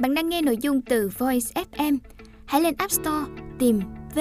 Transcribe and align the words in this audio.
Bạn 0.00 0.14
đang 0.14 0.28
nghe 0.28 0.42
nội 0.42 0.56
dung 0.60 0.80
từ 0.80 1.10
Voice 1.18 1.62
FM. 1.72 1.98
Hãy 2.46 2.60
lên 2.60 2.74
App 2.78 2.92
Store, 2.92 3.26
tìm 3.58 3.80
V 4.14 4.18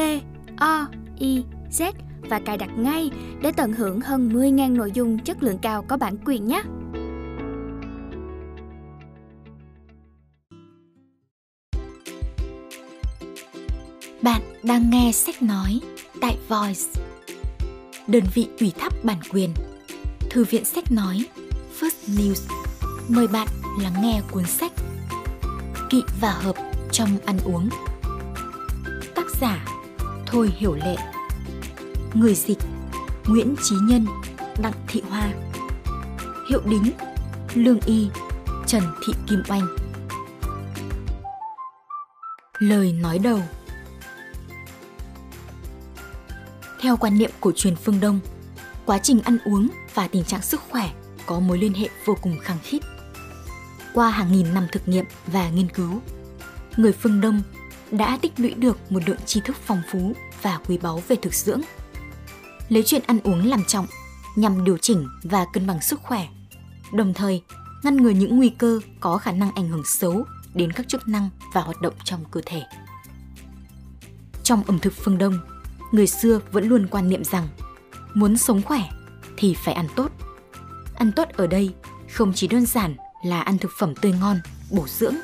O 0.57 0.87
I 1.19 1.43
Z 1.71 1.91
và 2.29 2.39
cài 2.39 2.57
đặt 2.57 2.69
ngay 2.77 3.09
để 3.41 3.51
tận 3.57 3.73
hưởng 3.73 4.01
hơn 4.01 4.29
10.000 4.29 4.75
nội 4.75 4.91
dung 4.93 5.19
chất 5.19 5.43
lượng 5.43 5.57
cao 5.61 5.85
có 5.87 5.97
bản 5.97 6.17
quyền 6.25 6.47
nhé. 6.47 6.61
Bạn 14.21 14.41
đang 14.63 14.89
nghe 14.89 15.11
sách 15.11 15.41
nói 15.41 15.79
tại 16.21 16.37
Voice. 16.47 17.01
Đơn 18.07 18.23
vị 18.33 18.47
ủy 18.59 18.71
thác 18.77 18.93
bản 19.03 19.17
quyền. 19.31 19.49
Thư 20.29 20.43
viện 20.43 20.65
sách 20.65 20.91
nói 20.91 21.25
First 21.79 22.17
News. 22.17 22.53
Mời 23.07 23.27
bạn 23.27 23.47
lắng 23.81 23.93
nghe 24.01 24.21
cuốn 24.31 24.45
sách 24.45 24.71
Kỵ 25.89 26.03
và 26.21 26.31
hợp 26.31 26.55
trong 26.91 27.17
ăn 27.25 27.39
uống. 27.43 27.69
Tác 29.15 29.25
giả 29.41 29.65
Thôi 30.25 30.53
Hiểu 30.57 30.75
Lệ. 30.75 30.95
Người 32.13 32.35
dịch 32.35 32.57
Nguyễn 33.25 33.55
Chí 33.63 33.75
Nhân, 33.83 34.05
Đặng 34.61 34.73
Thị 34.87 35.01
Hoa. 35.09 35.33
Hiệu 36.49 36.61
đính 36.65 36.91
Lương 37.53 37.79
Y, 37.79 38.07
Trần 38.67 38.83
Thị 39.05 39.13
Kim 39.27 39.43
Oanh. 39.49 39.67
Lời 42.59 42.93
nói 42.93 43.19
đầu 43.19 43.39
Theo 46.79 46.97
quan 46.97 47.17
niệm 47.17 47.31
của 47.39 47.51
truyền 47.51 47.75
phương 47.75 47.99
Đông, 47.99 48.19
quá 48.85 48.97
trình 48.97 49.21
ăn 49.21 49.37
uống 49.45 49.69
và 49.93 50.07
tình 50.07 50.23
trạng 50.23 50.41
sức 50.41 50.61
khỏe 50.69 50.89
có 51.25 51.39
mối 51.39 51.57
liên 51.57 51.73
hệ 51.73 51.89
vô 52.05 52.17
cùng 52.21 52.37
khăng 52.41 52.57
khít. 52.63 52.81
Qua 53.93 54.09
hàng 54.09 54.31
nghìn 54.31 54.53
năm 54.53 54.67
thực 54.71 54.87
nghiệm 54.87 55.05
và 55.27 55.49
nghiên 55.49 55.69
cứu, 55.69 56.01
người 56.77 56.93
phương 56.93 57.21
Đông 57.21 57.41
đã 57.91 58.17
tích 58.21 58.33
lũy 58.37 58.53
được 58.53 58.91
một 58.91 58.99
lượng 59.05 59.19
tri 59.25 59.41
thức 59.41 59.55
phong 59.65 59.81
phú 59.91 60.13
và 60.41 60.59
quý 60.67 60.77
báu 60.77 61.03
về 61.07 61.15
thực 61.15 61.33
dưỡng. 61.33 61.61
Lấy 62.69 62.83
chuyện 62.83 63.01
ăn 63.05 63.19
uống 63.23 63.45
làm 63.45 63.63
trọng 63.63 63.87
nhằm 64.35 64.63
điều 64.63 64.77
chỉnh 64.77 65.07
và 65.23 65.45
cân 65.53 65.67
bằng 65.67 65.81
sức 65.81 65.99
khỏe, 66.03 66.27
đồng 66.93 67.13
thời 67.13 67.41
ngăn 67.83 67.97
ngừa 67.97 68.09
những 68.09 68.37
nguy 68.37 68.49
cơ 68.49 68.79
có 68.99 69.17
khả 69.17 69.31
năng 69.31 69.51
ảnh 69.51 69.69
hưởng 69.69 69.83
xấu 69.85 70.25
đến 70.53 70.71
các 70.71 70.87
chức 70.87 71.07
năng 71.07 71.29
và 71.53 71.61
hoạt 71.61 71.81
động 71.81 71.93
trong 72.03 72.25
cơ 72.31 72.41
thể. 72.45 72.61
Trong 74.43 74.63
ẩm 74.63 74.79
thực 74.79 74.93
phương 74.93 75.17
Đông, 75.17 75.39
người 75.91 76.07
xưa 76.07 76.39
vẫn 76.51 76.67
luôn 76.69 76.87
quan 76.87 77.09
niệm 77.09 77.23
rằng 77.23 77.47
muốn 78.13 78.37
sống 78.37 78.61
khỏe 78.61 78.89
thì 79.37 79.53
phải 79.53 79.73
ăn 79.73 79.87
tốt. 79.95 80.11
Ăn 80.95 81.11
tốt 81.11 81.27
ở 81.37 81.47
đây 81.47 81.73
không 82.13 82.33
chỉ 82.35 82.47
đơn 82.47 82.65
giản 82.65 82.95
là 83.23 83.41
ăn 83.41 83.57
thực 83.57 83.71
phẩm 83.77 83.95
tươi 83.95 84.13
ngon, 84.19 84.41
bổ 84.71 84.87
dưỡng, 84.87 85.15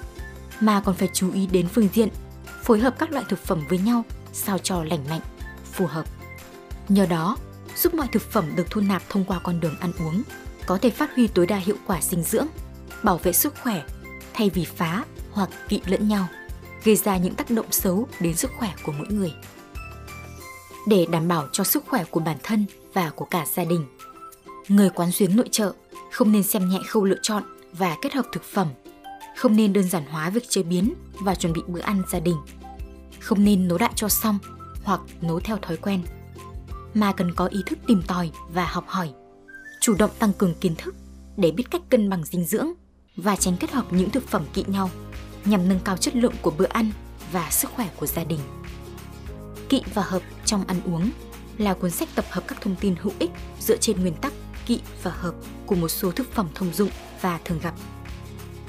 mà 0.59 0.81
còn 0.81 0.95
phải 0.95 1.09
chú 1.13 1.31
ý 1.33 1.47
đến 1.47 1.67
phương 1.67 1.89
diện 1.93 2.09
phối 2.63 2.79
hợp 2.79 2.95
các 2.99 3.11
loại 3.11 3.25
thực 3.29 3.39
phẩm 3.39 3.63
với 3.69 3.79
nhau 3.79 4.03
sao 4.33 4.57
cho 4.57 4.83
lành 4.83 5.09
mạnh, 5.09 5.21
phù 5.73 5.85
hợp. 5.85 6.05
Nhờ 6.89 7.05
đó, 7.05 7.37
giúp 7.75 7.93
mọi 7.93 8.07
thực 8.11 8.31
phẩm 8.31 8.55
được 8.55 8.67
thu 8.69 8.81
nạp 8.81 9.03
thông 9.09 9.25
qua 9.25 9.39
con 9.43 9.59
đường 9.59 9.75
ăn 9.79 9.91
uống 9.99 10.23
có 10.65 10.77
thể 10.77 10.89
phát 10.89 11.15
huy 11.15 11.27
tối 11.27 11.47
đa 11.47 11.57
hiệu 11.57 11.75
quả 11.87 12.01
dinh 12.01 12.23
dưỡng, 12.23 12.47
bảo 13.03 13.17
vệ 13.17 13.33
sức 13.33 13.53
khỏe 13.63 13.83
thay 14.33 14.49
vì 14.49 14.65
phá 14.65 15.05
hoặc 15.31 15.49
kỵ 15.69 15.81
lẫn 15.85 16.07
nhau, 16.07 16.27
gây 16.83 16.95
ra 16.95 17.17
những 17.17 17.35
tác 17.35 17.49
động 17.49 17.71
xấu 17.71 18.07
đến 18.19 18.35
sức 18.35 18.51
khỏe 18.59 18.73
của 18.83 18.91
mỗi 18.91 19.07
người 19.07 19.33
để 20.87 21.05
đảm 21.11 21.27
bảo 21.27 21.47
cho 21.51 21.63
sức 21.63 21.83
khỏe 21.87 22.03
của 22.03 22.19
bản 22.19 22.37
thân 22.43 22.65
và 22.93 23.09
của 23.09 23.25
cả 23.25 23.45
gia 23.53 23.63
đình. 23.63 23.85
Người 24.67 24.89
quán 24.89 25.11
xuyến 25.11 25.35
nội 25.35 25.49
trợ 25.51 25.73
không 26.11 26.31
nên 26.31 26.43
xem 26.43 26.69
nhẹ 26.69 26.79
khâu 26.87 27.05
lựa 27.05 27.19
chọn 27.21 27.43
và 27.77 27.97
kết 28.01 28.13
hợp 28.13 28.25
thực 28.31 28.43
phẩm, 28.43 28.67
không 29.37 29.55
nên 29.55 29.73
đơn 29.73 29.83
giản 29.83 30.05
hóa 30.05 30.29
việc 30.29 30.49
chế 30.49 30.63
biến 30.63 30.93
và 31.13 31.35
chuẩn 31.35 31.53
bị 31.53 31.61
bữa 31.67 31.81
ăn 31.81 32.01
gia 32.11 32.19
đình, 32.19 32.37
không 33.19 33.43
nên 33.43 33.67
nấu 33.67 33.77
đại 33.77 33.91
cho 33.95 34.09
xong 34.09 34.39
hoặc 34.83 35.01
nấu 35.21 35.39
theo 35.39 35.57
thói 35.57 35.77
quen, 35.77 36.01
mà 36.93 37.11
cần 37.11 37.33
có 37.33 37.45
ý 37.45 37.59
thức 37.65 37.79
tìm 37.87 38.01
tòi 38.07 38.31
và 38.53 38.65
học 38.65 38.85
hỏi, 38.87 39.13
chủ 39.81 39.95
động 39.99 40.11
tăng 40.19 40.33
cường 40.33 40.53
kiến 40.53 40.75
thức 40.75 40.95
để 41.37 41.51
biết 41.51 41.63
cách 41.71 41.81
cân 41.89 42.09
bằng 42.09 42.23
dinh 42.25 42.45
dưỡng 42.45 42.73
và 43.15 43.35
tránh 43.35 43.57
kết 43.57 43.71
hợp 43.71 43.93
những 43.93 44.09
thực 44.09 44.27
phẩm 44.27 44.45
kỵ 44.53 44.63
nhau 44.67 44.89
nhằm 45.45 45.69
nâng 45.69 45.79
cao 45.79 45.97
chất 45.97 46.15
lượng 46.15 46.33
của 46.41 46.51
bữa 46.51 46.67
ăn 46.69 46.91
và 47.31 47.49
sức 47.51 47.71
khỏe 47.71 47.89
của 47.95 48.05
gia 48.05 48.23
đình. 48.23 48.39
Kỵ 49.69 49.81
và 49.93 50.01
hợp 50.01 50.21
trong 50.45 50.63
ăn 50.67 50.81
uống 50.85 51.09
là 51.57 51.73
cuốn 51.73 51.91
sách 51.91 52.09
tập 52.15 52.25
hợp 52.29 52.43
các 52.47 52.61
thông 52.61 52.75
tin 52.75 52.95
hữu 53.01 53.13
ích 53.19 53.31
dựa 53.59 53.77
trên 53.77 54.01
nguyên 54.01 54.13
tắc 54.13 54.33
kỵ 54.65 54.79
và 55.03 55.11
hợp 55.11 55.35
của 55.65 55.75
một 55.75 55.87
số 55.87 56.11
thực 56.11 56.33
phẩm 56.33 56.47
thông 56.55 56.73
dụng 56.73 56.89
và 57.21 57.39
thường 57.45 57.59
gặp. 57.63 57.73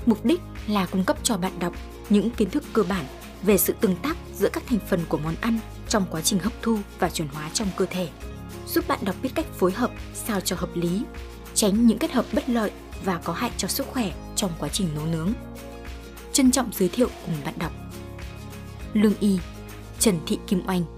Mục 0.07 0.25
đích 0.25 0.41
là 0.67 0.87
cung 0.87 1.05
cấp 1.05 1.17
cho 1.23 1.37
bạn 1.37 1.53
đọc 1.59 1.73
những 2.09 2.31
kiến 2.31 2.51
thức 2.51 2.65
cơ 2.73 2.83
bản 2.83 3.05
về 3.43 3.59
sự 3.59 3.75
tương 3.81 3.97
tác 3.97 4.17
giữa 4.35 4.49
các 4.53 4.63
thành 4.67 4.79
phần 4.89 5.01
của 5.09 5.19
món 5.19 5.35
ăn 5.41 5.59
trong 5.89 6.05
quá 6.11 6.21
trình 6.21 6.39
hấp 6.39 6.53
thu 6.63 6.79
và 6.99 7.11
chuyển 7.11 7.29
hóa 7.29 7.51
trong 7.53 7.69
cơ 7.77 7.87
thể, 7.91 8.09
giúp 8.67 8.89
bạn 8.89 8.99
đọc 9.03 9.17
biết 9.23 9.31
cách 9.35 9.47
phối 9.59 9.73
hợp 9.73 9.91
sao 10.15 10.41
cho 10.41 10.57
hợp 10.57 10.71
lý, 10.75 11.03
tránh 11.55 11.87
những 11.87 11.99
kết 11.99 12.13
hợp 12.13 12.25
bất 12.33 12.49
lợi 12.49 12.71
và 13.05 13.21
có 13.25 13.33
hại 13.33 13.51
cho 13.57 13.69
sức 13.69 13.87
khỏe 13.87 14.13
trong 14.37 14.51
quá 14.59 14.69
trình 14.69 14.89
nấu 14.95 15.07
nướng. 15.07 15.33
Trân 16.33 16.51
trọng 16.51 16.71
giới 16.73 16.89
thiệu 16.89 17.09
cùng 17.27 17.35
bạn 17.45 17.55
đọc. 17.59 17.73
Lương 18.93 19.15
Y 19.21 19.39
Trần 19.99 20.21
Thị 20.27 20.39
Kim 20.47 20.63
Oanh. 20.67 20.96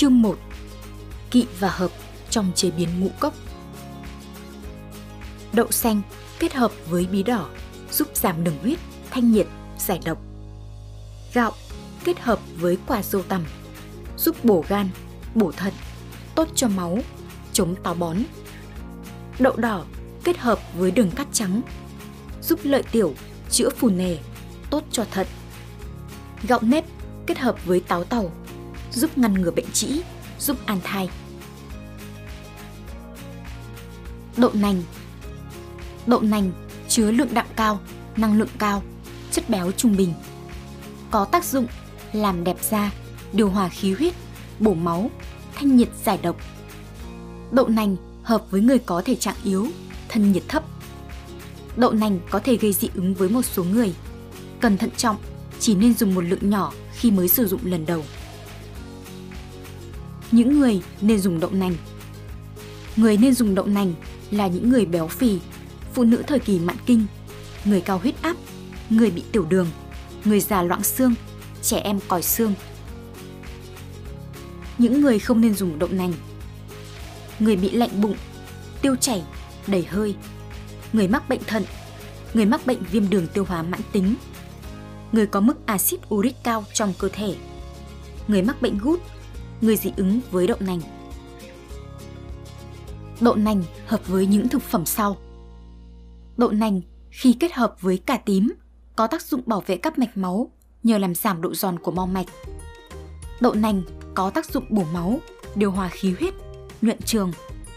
Chương 0.00 0.22
1 0.22 0.38
Kỵ 1.30 1.46
và 1.58 1.70
hợp 1.70 1.90
trong 2.30 2.52
chế 2.54 2.70
biến 2.70 2.88
ngũ 3.00 3.08
cốc 3.20 3.34
Đậu 5.52 5.70
xanh 5.70 6.02
kết 6.38 6.54
hợp 6.54 6.72
với 6.88 7.06
bí 7.12 7.22
đỏ 7.22 7.48
giúp 7.92 8.08
giảm 8.14 8.44
đường 8.44 8.58
huyết, 8.62 8.78
thanh 9.10 9.32
nhiệt, 9.32 9.46
giải 9.78 10.00
độc. 10.04 10.18
Gạo 11.34 11.52
kết 12.04 12.20
hợp 12.20 12.40
với 12.56 12.78
quả 12.86 13.02
dâu 13.02 13.22
tằm 13.22 13.44
giúp 14.16 14.44
bổ 14.44 14.64
gan, 14.68 14.88
bổ 15.34 15.52
thận, 15.52 15.72
tốt 16.34 16.48
cho 16.54 16.68
máu, 16.68 16.98
chống 17.52 17.74
táo 17.82 17.94
bón. 17.94 18.16
Đậu 19.38 19.56
đỏ 19.56 19.84
kết 20.24 20.38
hợp 20.38 20.58
với 20.78 20.90
đường 20.90 21.10
cát 21.10 21.26
trắng, 21.32 21.62
giúp 22.42 22.60
lợi 22.62 22.82
tiểu, 22.82 23.14
chữa 23.50 23.70
phù 23.70 23.88
nề, 23.88 24.16
tốt 24.70 24.84
cho 24.92 25.04
thận. 25.10 25.26
Gạo 26.48 26.60
nếp 26.62 26.84
kết 27.26 27.38
hợp 27.38 27.66
với 27.66 27.80
táo 27.80 28.04
tàu, 28.04 28.32
giúp 28.92 29.18
ngăn 29.18 29.34
ngừa 29.34 29.50
bệnh 29.50 29.70
trĩ, 29.72 30.00
giúp 30.38 30.56
an 30.66 30.78
thai. 30.84 31.10
Đậu 34.36 34.50
nành 34.54 34.82
Đậu 36.06 36.20
nành 36.20 36.52
chứa 36.88 37.10
lượng 37.10 37.34
đạm 37.34 37.46
cao, 37.56 37.80
năng 38.16 38.38
lượng 38.38 38.48
cao, 38.58 38.82
chất 39.30 39.50
béo 39.50 39.72
trung 39.72 39.96
bình. 39.96 40.12
Có 41.10 41.24
tác 41.24 41.44
dụng 41.44 41.66
làm 42.12 42.44
đẹp 42.44 42.56
da, 42.70 42.90
điều 43.32 43.50
hòa 43.50 43.68
khí 43.68 43.92
huyết, 43.92 44.14
bổ 44.58 44.74
máu, 44.74 45.10
thanh 45.54 45.76
nhiệt 45.76 45.88
giải 46.04 46.18
độc. 46.22 46.36
Đậu 47.50 47.68
nành 47.68 47.96
hợp 48.22 48.44
với 48.50 48.60
người 48.60 48.78
có 48.78 49.02
thể 49.04 49.14
trạng 49.14 49.36
yếu, 49.44 49.66
thân 50.08 50.32
nhiệt 50.32 50.42
thấp. 50.48 50.64
Đậu 51.76 51.92
nành 51.92 52.18
có 52.30 52.38
thể 52.38 52.56
gây 52.56 52.72
dị 52.72 52.88
ứng 52.94 53.14
với 53.14 53.28
một 53.28 53.42
số 53.42 53.64
người. 53.64 53.94
Cần 54.60 54.78
thận 54.78 54.90
trọng, 54.96 55.16
chỉ 55.58 55.74
nên 55.74 55.94
dùng 55.94 56.14
một 56.14 56.24
lượng 56.24 56.50
nhỏ 56.50 56.72
khi 56.92 57.10
mới 57.10 57.28
sử 57.28 57.46
dụng 57.46 57.60
lần 57.64 57.86
đầu. 57.86 58.04
Những 60.32 60.60
người 60.60 60.82
nên 61.00 61.18
dùng 61.18 61.40
đậu 61.40 61.50
nành. 61.50 61.74
Người 62.96 63.16
nên 63.16 63.34
dùng 63.34 63.54
đậu 63.54 63.66
nành 63.66 63.94
là 64.30 64.46
những 64.46 64.70
người 64.70 64.86
béo 64.86 65.08
phì, 65.08 65.38
phụ 65.94 66.04
nữ 66.04 66.22
thời 66.26 66.38
kỳ 66.38 66.58
mãn 66.58 66.76
kinh, 66.86 67.06
người 67.64 67.80
cao 67.80 67.98
huyết 67.98 68.22
áp, 68.22 68.36
người 68.90 69.10
bị 69.10 69.22
tiểu 69.32 69.46
đường, 69.48 69.66
người 70.24 70.40
già 70.40 70.62
loãng 70.62 70.82
xương, 70.82 71.14
trẻ 71.62 71.78
em 71.78 72.00
còi 72.08 72.22
xương. 72.22 72.54
Những 74.78 75.00
người 75.00 75.18
không 75.18 75.40
nên 75.40 75.54
dùng 75.54 75.78
đậu 75.78 75.88
nành. 75.92 76.12
Người 77.38 77.56
bị 77.56 77.70
lạnh 77.70 78.00
bụng, 78.00 78.16
tiêu 78.82 78.96
chảy, 78.96 79.22
đầy 79.66 79.84
hơi, 79.84 80.14
người 80.92 81.08
mắc 81.08 81.28
bệnh 81.28 81.44
thận, 81.46 81.64
người 82.34 82.46
mắc 82.46 82.66
bệnh 82.66 82.82
viêm 82.90 83.10
đường 83.10 83.26
tiêu 83.26 83.44
hóa 83.44 83.62
mãn 83.62 83.80
tính, 83.92 84.14
người 85.12 85.26
có 85.26 85.40
mức 85.40 85.66
axit 85.66 86.00
uric 86.14 86.36
cao 86.44 86.64
trong 86.74 86.92
cơ 86.98 87.08
thể, 87.12 87.34
người 88.28 88.42
mắc 88.42 88.62
bệnh 88.62 88.78
gút, 88.78 89.00
người 89.60 89.76
dị 89.76 89.92
ứng 89.96 90.20
với 90.30 90.46
đậu 90.46 90.58
nành. 90.60 90.80
Đậu 93.20 93.34
nành 93.34 93.62
hợp 93.86 94.08
với 94.08 94.26
những 94.26 94.48
thực 94.48 94.62
phẩm 94.62 94.86
sau. 94.86 95.16
Đậu 96.36 96.50
nành 96.50 96.80
khi 97.10 97.32
kết 97.32 97.52
hợp 97.52 97.74
với 97.80 97.98
cà 97.98 98.16
tím 98.16 98.52
có 98.96 99.06
tác 99.06 99.22
dụng 99.22 99.42
bảo 99.46 99.62
vệ 99.66 99.76
các 99.76 99.98
mạch 99.98 100.16
máu 100.16 100.50
nhờ 100.82 100.98
làm 100.98 101.14
giảm 101.14 101.42
độ 101.42 101.54
giòn 101.54 101.78
của 101.78 101.90
mau 101.90 102.06
mạch. 102.06 102.26
Đậu 103.40 103.54
nành 103.54 103.82
có 104.14 104.30
tác 104.30 104.46
dụng 104.46 104.64
bổ 104.68 104.84
máu, 104.92 105.20
điều 105.54 105.70
hòa 105.70 105.88
khí 105.88 106.14
huyết, 106.18 106.34
nhuận 106.82 107.02
trường, 107.02 107.32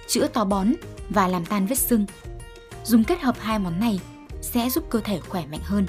chữa 0.07 0.27
táo 0.27 0.45
bón 0.45 0.73
và 1.09 1.27
làm 1.27 1.45
tan 1.45 1.65
vết 1.65 1.79
sưng. 1.79 2.05
Dùng 2.83 3.03
kết 3.03 3.21
hợp 3.21 3.35
hai 3.39 3.59
món 3.59 3.79
này 3.79 3.99
sẽ 4.41 4.69
giúp 4.69 4.83
cơ 4.89 4.99
thể 4.99 5.19
khỏe 5.19 5.45
mạnh 5.51 5.61
hơn. 5.63 5.85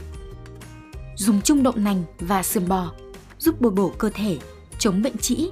Dùng 1.16 1.40
chung 1.42 1.62
đậu 1.62 1.72
nành 1.76 2.04
và 2.18 2.42
sườn 2.42 2.68
bò 2.68 2.92
giúp 3.38 3.60
bồi 3.60 3.72
bổ 3.72 3.92
cơ 3.98 4.10
thể, 4.14 4.38
chống 4.78 5.02
bệnh 5.02 5.18
trĩ. 5.18 5.50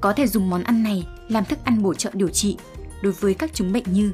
Có 0.00 0.12
thể 0.12 0.26
dùng 0.26 0.50
món 0.50 0.62
ăn 0.62 0.82
này 0.82 1.06
làm 1.28 1.44
thức 1.44 1.58
ăn 1.64 1.82
bổ 1.82 1.94
trợ 1.94 2.10
điều 2.12 2.28
trị 2.28 2.56
đối 3.02 3.12
với 3.12 3.34
các 3.34 3.54
chứng 3.54 3.72
bệnh 3.72 3.84
như 3.92 4.12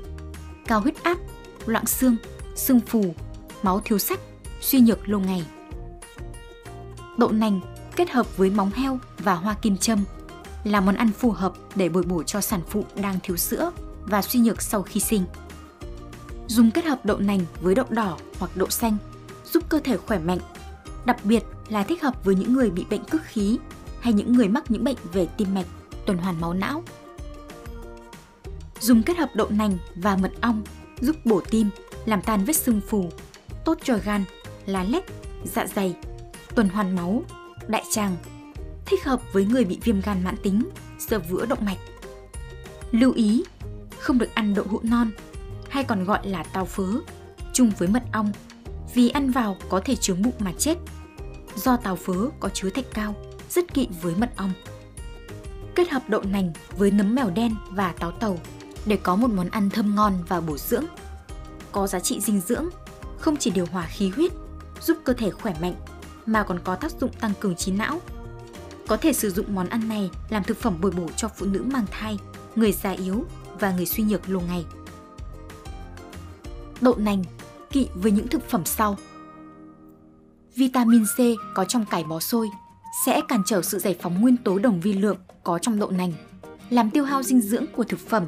cao 0.67 0.81
huyết 0.81 1.03
áp, 1.03 1.19
loãng 1.67 1.87
xương, 1.87 2.17
xương 2.55 2.81
phù, 2.81 3.15
máu 3.63 3.81
thiếu 3.85 3.99
sắt, 3.99 4.21
suy 4.61 4.81
nhược 4.81 5.09
lâu 5.09 5.21
ngày. 5.21 5.47
Đậu 7.19 7.33
nành 7.33 7.61
kết 7.97 8.11
hợp 8.11 8.37
với 8.37 8.51
móng 8.51 8.71
heo 8.75 8.99
và 9.19 9.35
hoa 9.35 9.55
kim 9.63 9.77
châm 9.77 10.05
là 10.65 10.81
món 10.81 10.95
ăn 10.95 11.11
phù 11.13 11.31
hợp 11.31 11.53
để 11.75 11.89
bồi 11.89 12.03
bổ 12.03 12.23
cho 12.23 12.41
sản 12.41 12.61
phụ 12.69 12.85
đang 13.03 13.19
thiếu 13.23 13.37
sữa 13.37 13.71
và 14.05 14.23
suy 14.23 14.41
nhược 14.41 14.63
sau 14.63 14.83
khi 14.83 15.01
sinh. 15.01 15.25
Dùng 16.47 16.71
kết 16.71 16.85
hợp 16.85 17.05
đậu 17.05 17.19
nành 17.19 17.41
với 17.61 17.75
đậu 17.75 17.87
đỏ 17.89 18.19
hoặc 18.39 18.51
đậu 18.55 18.71
xanh 18.71 18.97
giúp 19.53 19.63
cơ 19.69 19.81
thể 19.85 19.97
khỏe 19.97 20.19
mạnh, 20.19 20.39
đặc 21.05 21.25
biệt 21.25 21.45
là 21.69 21.83
thích 21.83 22.03
hợp 22.03 22.25
với 22.25 22.35
những 22.35 22.53
người 22.53 22.71
bị 22.71 22.87
bệnh 22.91 23.05
cức 23.05 23.23
khí 23.25 23.59
hay 24.01 24.13
những 24.13 24.33
người 24.33 24.49
mắc 24.49 24.71
những 24.71 24.85
bệnh 24.85 24.97
về 25.13 25.27
tim 25.37 25.55
mạch, 25.55 25.67
tuần 26.07 26.19
hoàn 26.19 26.41
máu 26.41 26.55
não. 26.55 26.83
Dùng 28.81 29.03
kết 29.03 29.17
hợp 29.17 29.31
đậu 29.35 29.49
nành 29.51 29.79
và 29.95 30.17
mật 30.17 30.33
ong 30.41 30.63
giúp 31.01 31.17
bổ 31.25 31.41
tim, 31.51 31.71
làm 32.05 32.23
tan 32.23 32.45
vết 32.45 32.57
sưng 32.57 32.81
phù, 32.89 33.11
tốt 33.65 33.79
cho 33.85 33.99
gan, 34.05 34.25
lá 34.67 34.85
lách, 34.85 35.05
dạ 35.45 35.67
dày, 35.67 35.97
tuần 36.55 36.69
hoàn 36.69 36.97
máu, 36.97 37.23
đại 37.69 37.83
tràng, 37.91 38.17
thích 38.87 39.05
hợp 39.05 39.21
với 39.33 39.45
người 39.45 39.65
bị 39.65 39.79
viêm 39.85 40.01
gan 40.01 40.25
mãn 40.25 40.37
tính, 40.43 40.69
sơ 40.99 41.19
vữa 41.19 41.47
động 41.47 41.65
mạch. 41.65 41.79
Lưu 42.91 43.13
ý, 43.13 43.45
không 43.99 44.19
được 44.19 44.35
ăn 44.35 44.55
đậu 44.55 44.65
hũ 44.69 44.81
non 44.83 45.11
hay 45.69 45.85
còn 45.85 46.05
gọi 46.05 46.27
là 46.27 46.43
tàu 46.43 46.65
phớ 46.65 46.89
chung 47.53 47.73
với 47.79 47.89
mật 47.89 48.03
ong 48.13 48.33
vì 48.95 49.09
ăn 49.09 49.31
vào 49.31 49.57
có 49.69 49.81
thể 49.85 49.97
chướng 49.97 50.23
bụng 50.23 50.35
mà 50.39 50.53
chết. 50.59 50.75
Do 51.57 51.77
tàu 51.77 51.97
phớ 51.97 52.29
có 52.41 52.49
chứa 52.49 52.71
thạch 52.71 52.85
cao, 52.95 53.15
rất 53.51 53.75
kỵ 53.75 53.89
với 54.03 54.15
mật 54.17 54.31
ong. 54.37 54.53
Kết 55.77 55.91
hợp 55.91 56.03
đậu 56.09 56.23
nành 56.23 56.53
với 56.79 56.91
nấm 56.91 57.15
mèo 57.15 57.31
đen 57.31 57.55
và 57.71 57.93
táo 57.93 58.11
tàu 58.11 58.39
để 58.87 58.99
có 59.03 59.17
một 59.17 59.31
món 59.31 59.49
ăn 59.49 59.71
thơm 59.71 59.95
ngon 59.95 60.15
và 60.29 60.41
bổ 60.41 60.59
dưỡng. 60.59 60.85
Có 61.73 61.87
giá 61.87 62.01
trị 62.01 62.21
dinh 62.21 62.41
dưỡng, 62.41 62.69
không 63.19 63.37
chỉ 63.37 63.51
điều 63.51 63.67
hòa 63.67 63.87
khí 63.87 64.09
huyết, 64.09 64.33
giúp 64.83 64.99
cơ 65.05 65.13
thể 65.13 65.31
khỏe 65.31 65.55
mạnh 65.61 65.75
mà 66.27 66.43
còn 66.43 66.59
có 66.65 66.77
tác 66.77 66.93
dụng 67.01 67.13
tăng 67.13 67.33
cường 67.41 67.57
trí 67.57 67.73
não. 67.73 68.01
Có 68.87 68.97
thể 68.97 69.13
sử 69.13 69.31
dụng 69.31 69.55
món 69.55 69.69
ăn 69.69 69.89
này 69.89 70.11
làm 70.29 70.45
thực 70.45 70.57
phẩm 70.57 70.81
bồi 70.81 70.91
bổ 70.91 71.09
cho 71.17 71.29
phụ 71.29 71.47
nữ 71.47 71.63
mang 71.73 71.87
thai, 71.91 72.19
người 72.57 72.73
già 72.73 72.91
yếu 72.91 73.25
và 73.61 73.73
người 73.73 73.87
suy 73.87 74.05
nhược 74.05 74.29
lâu 74.29 74.43
ngày. 74.49 74.65
Đậu 76.81 76.97
nành 76.97 77.25
kỵ 77.71 77.89
với 77.95 78.13
những 78.13 78.29
thực 78.29 78.49
phẩm 78.49 78.65
sau. 78.65 78.97
Vitamin 80.55 81.05
C 81.05 81.19
có 81.55 81.65
trong 81.65 81.85
cải 81.85 82.05
bó 82.05 82.21
xôi 82.21 82.49
sẽ 83.05 83.21
cản 83.29 83.43
trở 83.47 83.63
sự 83.63 83.79
giải 83.79 83.97
phóng 84.01 84.21
nguyên 84.21 84.37
tố 84.37 84.59
đồng 84.59 84.81
vi 84.81 84.93
lượng 84.93 85.17
có 85.45 85.59
trong 85.59 85.79
đậu 85.79 85.91
nành, 85.91 86.13
làm 86.71 86.91
tiêu 86.91 87.05
hao 87.05 87.23
dinh 87.23 87.41
dưỡng 87.41 87.67
của 87.77 87.85
thực 87.85 88.01
phẩm. 88.01 88.27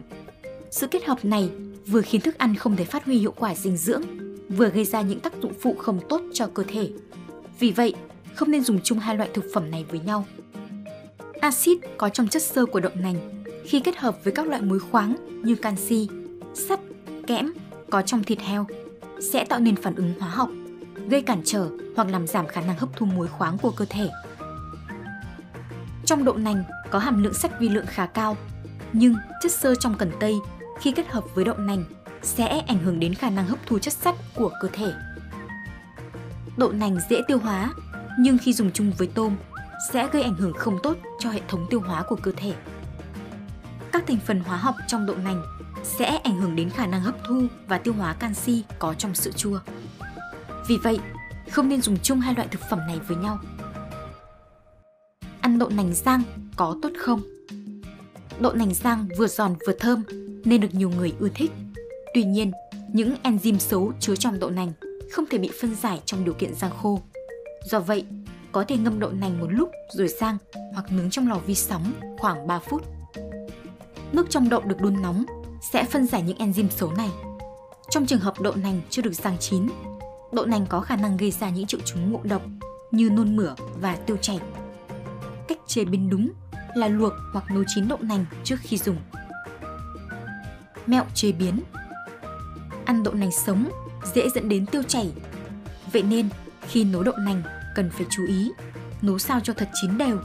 Sự 0.71 0.87
kết 0.87 1.05
hợp 1.05 1.25
này 1.25 1.51
vừa 1.87 2.03
khiến 2.03 2.21
thức 2.21 2.39
ăn 2.39 2.55
không 2.55 2.77
thể 2.77 2.85
phát 2.85 3.05
huy 3.05 3.19
hiệu 3.19 3.35
quả 3.39 3.55
dinh 3.55 3.77
dưỡng, 3.77 4.03
vừa 4.49 4.69
gây 4.69 4.85
ra 4.85 5.01
những 5.01 5.21
tác 5.21 5.33
dụng 5.43 5.53
phụ 5.61 5.77
không 5.79 6.01
tốt 6.09 6.23
cho 6.33 6.47
cơ 6.47 6.63
thể. 6.69 6.91
Vì 7.59 7.71
vậy, 7.71 7.95
không 8.35 8.51
nên 8.51 8.65
dùng 8.65 8.81
chung 8.85 8.99
hai 8.99 9.17
loại 9.17 9.31
thực 9.35 9.45
phẩm 9.55 9.71
này 9.71 9.85
với 9.91 10.01
nhau. 10.01 10.27
Axit 11.41 11.79
có 11.97 12.09
trong 12.09 12.29
chất 12.29 12.43
xơ 12.43 12.67
của 12.67 12.81
đậu 12.81 12.93
nành 12.95 13.45
khi 13.65 13.81
kết 13.81 13.97
hợp 13.97 14.25
với 14.25 14.33
các 14.33 14.47
loại 14.47 14.63
muối 14.63 14.79
khoáng 14.79 15.17
như 15.45 15.55
canxi, 15.55 16.09
sắt, 16.55 16.81
kẽm 17.27 17.53
có 17.91 18.03
trong 18.03 18.25
thịt 18.25 18.41
heo 18.41 18.67
sẽ 19.21 19.45
tạo 19.45 19.61
nên 19.61 19.77
phản 19.77 19.95
ứng 19.95 20.13
hóa 20.21 20.29
học, 20.29 20.51
gây 21.09 21.23
cản 21.23 21.43
trở 21.45 21.69
hoặc 21.97 22.09
làm 22.09 22.27
giảm 22.27 22.47
khả 22.47 22.61
năng 22.61 22.79
hấp 22.79 22.89
thu 22.97 23.07
muối 23.07 23.29
khoáng 23.29 23.59
của 23.59 23.71
cơ 23.71 23.85
thể. 23.89 24.09
Trong 26.09 26.25
đậu 26.25 26.37
nành 26.37 26.65
có 26.91 26.99
hàm 26.99 27.23
lượng 27.23 27.35
sắt 27.35 27.61
vi 27.61 27.69
lượng 27.69 27.87
khá 27.87 28.07
cao, 28.07 28.37
nhưng 28.93 29.17
chất 29.43 29.53
xơ 29.53 29.75
trong 29.75 29.95
cần 29.95 30.13
tây 30.21 30.35
khi 30.81 30.93
kết 30.93 31.09
hợp 31.09 31.25
với 31.35 31.45
đậu 31.45 31.57
nành 31.57 31.85
sẽ 32.23 32.63
ảnh 32.67 32.79
hưởng 32.79 33.01
đến 33.01 33.15
khả 33.15 33.31
năng 33.31 33.47
hấp 33.47 33.59
thu 33.67 33.79
chất 33.79 33.93
sắt 33.93 34.15
của 34.35 34.51
cơ 34.61 34.69
thể. 34.73 34.93
Đậu 36.57 36.73
nành 36.73 36.99
dễ 37.11 37.23
tiêu 37.29 37.39
hóa, 37.39 37.73
nhưng 38.19 38.39
khi 38.39 38.53
dùng 38.53 38.71
chung 38.73 38.93
với 38.99 39.09
tôm 39.15 39.37
sẽ 39.93 40.09
gây 40.13 40.23
ảnh 40.23 40.35
hưởng 40.35 40.53
không 40.53 40.79
tốt 40.83 40.97
cho 41.19 41.31
hệ 41.31 41.41
thống 41.49 41.67
tiêu 41.71 41.81
hóa 41.81 42.03
của 42.03 42.17
cơ 42.17 42.33
thể. 42.37 42.53
Các 43.93 44.07
thành 44.07 44.19
phần 44.27 44.41
hóa 44.41 44.57
học 44.57 44.75
trong 44.87 45.07
đậu 45.07 45.17
nành 45.17 45.43
sẽ 45.85 46.17
ảnh 46.25 46.41
hưởng 46.41 46.57
đến 46.57 46.71
khả 46.71 46.87
năng 46.87 47.01
hấp 47.01 47.15
thu 47.29 47.47
và 47.67 47.79
tiêu 47.79 47.95
hóa 47.95 48.15
canxi 48.15 48.65
có 48.79 48.95
trong 48.95 49.15
sữa 49.15 49.33
chua. 49.37 49.61
Vì 50.69 50.77
vậy, 50.77 50.99
không 51.51 51.69
nên 51.69 51.83
dùng 51.83 51.99
chung 52.03 52.21
hai 52.21 52.35
loại 52.35 52.49
thực 52.49 52.61
phẩm 52.71 52.79
này 52.87 53.01
với 53.09 53.17
nhau. 53.17 53.39
Ăn 55.59 55.61
đậu 55.61 55.77
nành 55.77 55.95
rang 55.95 56.23
có 56.57 56.77
tốt 56.83 56.89
không? 56.99 57.23
Đậu 58.41 58.53
nành 58.53 58.75
rang 58.75 59.09
vừa 59.19 59.27
giòn 59.27 59.55
vừa 59.67 59.73
thơm 59.73 60.03
nên 60.45 60.61
được 60.61 60.75
nhiều 60.75 60.91
người 60.91 61.13
ưa 61.19 61.29
thích. 61.35 61.51
Tuy 62.15 62.25
nhiên, 62.25 62.53
những 62.93 63.15
enzyme 63.23 63.59
xấu 63.59 63.93
chứa 64.01 64.17
trong 64.17 64.41
đậu 64.41 64.51
nành 64.51 64.73
không 65.13 65.25
thể 65.31 65.39
bị 65.39 65.51
phân 65.61 65.75
giải 65.75 66.01
trong 66.05 66.25
điều 66.25 66.35
kiện 66.35 66.55
rang 66.55 66.71
khô. 66.83 67.01
Do 67.71 67.81
vậy, 67.81 68.05
có 68.53 68.65
thể 68.69 68.77
ngâm 68.77 69.01
đậu 69.01 69.11
nành 69.11 69.41
một 69.41 69.47
lúc 69.51 69.71
rồi 69.97 70.09
rang 70.09 70.39
hoặc 70.73 70.93
nướng 70.93 71.11
trong 71.11 71.29
lò 71.29 71.39
vi 71.47 71.55
sóng 71.55 71.93
khoảng 72.19 72.47
3 72.47 72.59
phút. 72.59 72.85
Nước 74.13 74.27
trong 74.31 74.49
đậu 74.49 74.61
được 74.61 74.81
đun 74.81 75.03
nóng 75.03 75.25
sẽ 75.73 75.85
phân 75.85 76.07
giải 76.07 76.23
những 76.23 76.39
enzyme 76.39 76.69
xấu 76.69 76.93
này. 76.93 77.11
Trong 77.91 78.07
trường 78.07 78.21
hợp 78.21 78.41
đậu 78.41 78.55
nành 78.55 78.81
chưa 78.91 79.03
được 79.03 79.15
rang 79.15 79.37
chín, 79.41 79.67
đậu 80.33 80.47
nành 80.47 80.67
có 80.67 80.81
khả 80.81 80.97
năng 80.97 81.17
gây 81.17 81.31
ra 81.31 81.51
những 81.51 81.67
triệu 81.67 81.81
chứng 81.85 82.13
ngộ 82.13 82.21
độc 82.23 82.43
như 82.91 83.11
nôn 83.11 83.37
mửa 83.37 83.55
và 83.81 83.97
tiêu 83.97 84.17
chảy. 84.17 84.41
Cách 85.49 85.59
chế 85.67 85.85
biến 85.85 86.11
đúng 86.11 86.33
là 86.75 86.89
luộc 86.89 87.13
hoặc 87.33 87.51
nấu 87.51 87.65
chín 87.67 87.89
đậu 87.89 87.99
nành 88.03 88.25
trước 88.45 88.57
khi 88.61 88.79
dùng. 88.79 88.97
Mẹo 90.87 91.05
chế 91.15 91.33
biến 91.33 91.61
Ăn 92.85 93.03
đậu 93.03 93.15
nành 93.15 93.33
sống 93.33 93.71
dễ 94.15 94.29
dẫn 94.35 94.49
đến 94.49 94.67
tiêu 94.67 94.83
chảy. 94.83 95.13
Vậy 95.93 96.03
nên, 96.03 96.29
khi 96.69 96.85
nấu 96.85 97.03
đậu 97.03 97.17
nành 97.17 97.43
cần 97.75 97.91
phải 97.91 98.07
chú 98.11 98.27
ý 98.27 98.51
nấu 99.03 99.19
sao 99.19 99.41
cho 99.41 99.53
thật 99.53 99.69
chín 99.81 99.99
đều. 99.99 100.19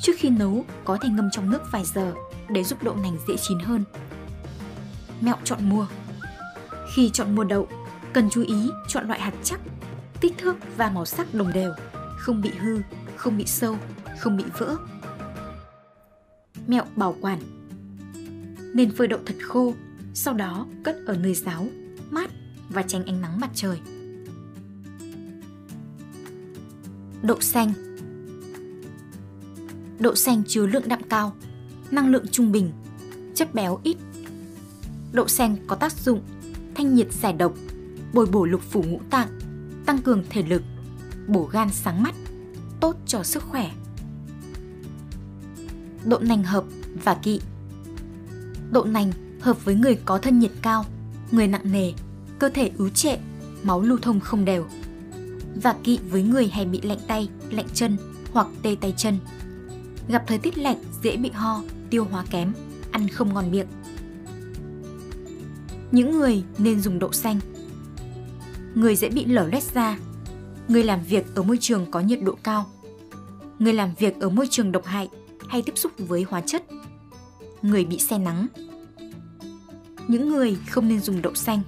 Trước 0.00 0.12
khi 0.18 0.30
nấu, 0.30 0.64
có 0.84 0.98
thể 1.00 1.08
ngâm 1.08 1.30
trong 1.30 1.50
nước 1.50 1.62
vài 1.72 1.84
giờ 1.84 2.12
để 2.48 2.64
giúp 2.64 2.82
đậu 2.82 2.96
nành 2.96 3.16
dễ 3.28 3.36
chín 3.36 3.58
hơn 3.58 3.84
mẹo 5.22 5.36
chọn 5.44 5.68
mua. 5.68 5.86
Khi 6.94 7.10
chọn 7.10 7.34
mua 7.34 7.44
đậu, 7.44 7.68
cần 8.12 8.30
chú 8.30 8.42
ý 8.42 8.70
chọn 8.88 9.06
loại 9.06 9.20
hạt 9.20 9.32
chắc, 9.42 9.60
kích 10.20 10.34
thước 10.38 10.56
và 10.76 10.90
màu 10.90 11.04
sắc 11.04 11.34
đồng 11.34 11.52
đều, 11.52 11.72
không 12.18 12.42
bị 12.42 12.50
hư, 12.50 12.80
không 13.16 13.36
bị 13.36 13.46
sâu, 13.46 13.76
không 14.22 14.36
bị 14.36 14.44
vỡ. 14.58 14.76
Mẹo 16.66 16.84
bảo 16.96 17.16
quản 17.20 17.38
Nên 18.74 18.90
phơi 18.90 19.08
đậu 19.08 19.20
thật 19.26 19.34
khô, 19.42 19.74
sau 20.14 20.34
đó 20.34 20.66
cất 20.84 20.96
ở 21.06 21.16
nơi 21.16 21.34
ráo, 21.34 21.66
mát 22.10 22.30
và 22.68 22.82
tránh 22.82 23.04
ánh 23.04 23.20
nắng 23.20 23.40
mặt 23.40 23.50
trời. 23.54 23.80
Đậu 27.22 27.40
xanh 27.40 27.72
Đậu 29.98 30.14
xanh 30.14 30.42
chứa 30.46 30.66
lượng 30.66 30.88
đạm 30.88 31.02
cao, 31.08 31.34
năng 31.90 32.08
lượng 32.08 32.26
trung 32.30 32.52
bình, 32.52 32.72
chất 33.34 33.54
béo 33.54 33.80
ít 33.82 33.96
Đậu 35.12 35.28
xanh 35.28 35.56
có 35.66 35.76
tác 35.76 35.92
dụng 35.92 36.20
thanh 36.74 36.94
nhiệt 36.94 37.12
giải 37.12 37.32
độc, 37.32 37.54
bồi 38.12 38.26
bổ 38.26 38.44
lục 38.44 38.60
phủ 38.70 38.82
ngũ 38.82 39.00
tạng, 39.10 39.28
tăng 39.86 39.98
cường 39.98 40.24
thể 40.30 40.42
lực, 40.42 40.62
bổ 41.26 41.48
gan 41.52 41.68
sáng 41.70 42.02
mắt, 42.02 42.14
tốt 42.80 42.96
cho 43.06 43.22
sức 43.22 43.42
khỏe. 43.42 43.70
Đậu 46.04 46.20
nành 46.20 46.42
hợp 46.42 46.64
và 47.04 47.14
kỵ 47.14 47.40
Đậu 48.70 48.84
nành 48.84 49.12
hợp 49.40 49.64
với 49.64 49.74
người 49.74 49.98
có 50.04 50.18
thân 50.18 50.38
nhiệt 50.38 50.52
cao, 50.62 50.84
người 51.30 51.46
nặng 51.46 51.72
nề, 51.72 51.92
cơ 52.38 52.48
thể 52.48 52.70
ứ 52.78 52.90
trệ, 52.90 53.16
máu 53.62 53.80
lưu 53.80 53.98
thông 54.02 54.20
không 54.20 54.44
đều. 54.44 54.66
Và 55.62 55.74
kỵ 55.84 55.98
với 56.10 56.22
người 56.22 56.48
hay 56.48 56.64
bị 56.64 56.80
lạnh 56.80 57.00
tay, 57.06 57.28
lạnh 57.50 57.68
chân 57.74 57.96
hoặc 58.32 58.46
tê 58.62 58.76
tay 58.80 58.94
chân. 58.96 59.18
Gặp 60.08 60.24
thời 60.26 60.38
tiết 60.38 60.58
lạnh 60.58 60.82
dễ 61.02 61.16
bị 61.16 61.30
ho, 61.30 61.62
tiêu 61.90 62.04
hóa 62.04 62.24
kém, 62.30 62.52
ăn 62.90 63.08
không 63.08 63.34
ngon 63.34 63.50
miệng 63.50 63.66
những 65.92 66.18
người 66.18 66.42
nên 66.58 66.80
dùng 66.80 66.98
đậu 66.98 67.12
xanh. 67.12 67.40
Người 68.74 68.96
dễ 68.96 69.08
bị 69.08 69.24
lở 69.24 69.46
loét 69.46 69.62
da, 69.62 69.98
người 70.68 70.84
làm 70.84 71.02
việc 71.02 71.34
ở 71.34 71.42
môi 71.42 71.58
trường 71.60 71.90
có 71.90 72.00
nhiệt 72.00 72.22
độ 72.22 72.36
cao, 72.42 72.66
người 73.58 73.72
làm 73.72 73.94
việc 73.98 74.20
ở 74.20 74.28
môi 74.28 74.46
trường 74.50 74.72
độc 74.72 74.84
hại 74.84 75.08
hay 75.52 75.62
tiếp 75.62 75.78
xúc 75.78 75.92
với 75.98 76.22
hóa 76.28 76.40
chất, 76.40 76.62
người 77.62 77.84
bị 77.84 77.98
say 77.98 78.18
nắng. 78.18 78.46
Những 80.08 80.28
người 80.28 80.58
không 80.70 80.88
nên 80.88 81.00
dùng 81.00 81.22
đậu 81.22 81.34
xanh. 81.34 81.62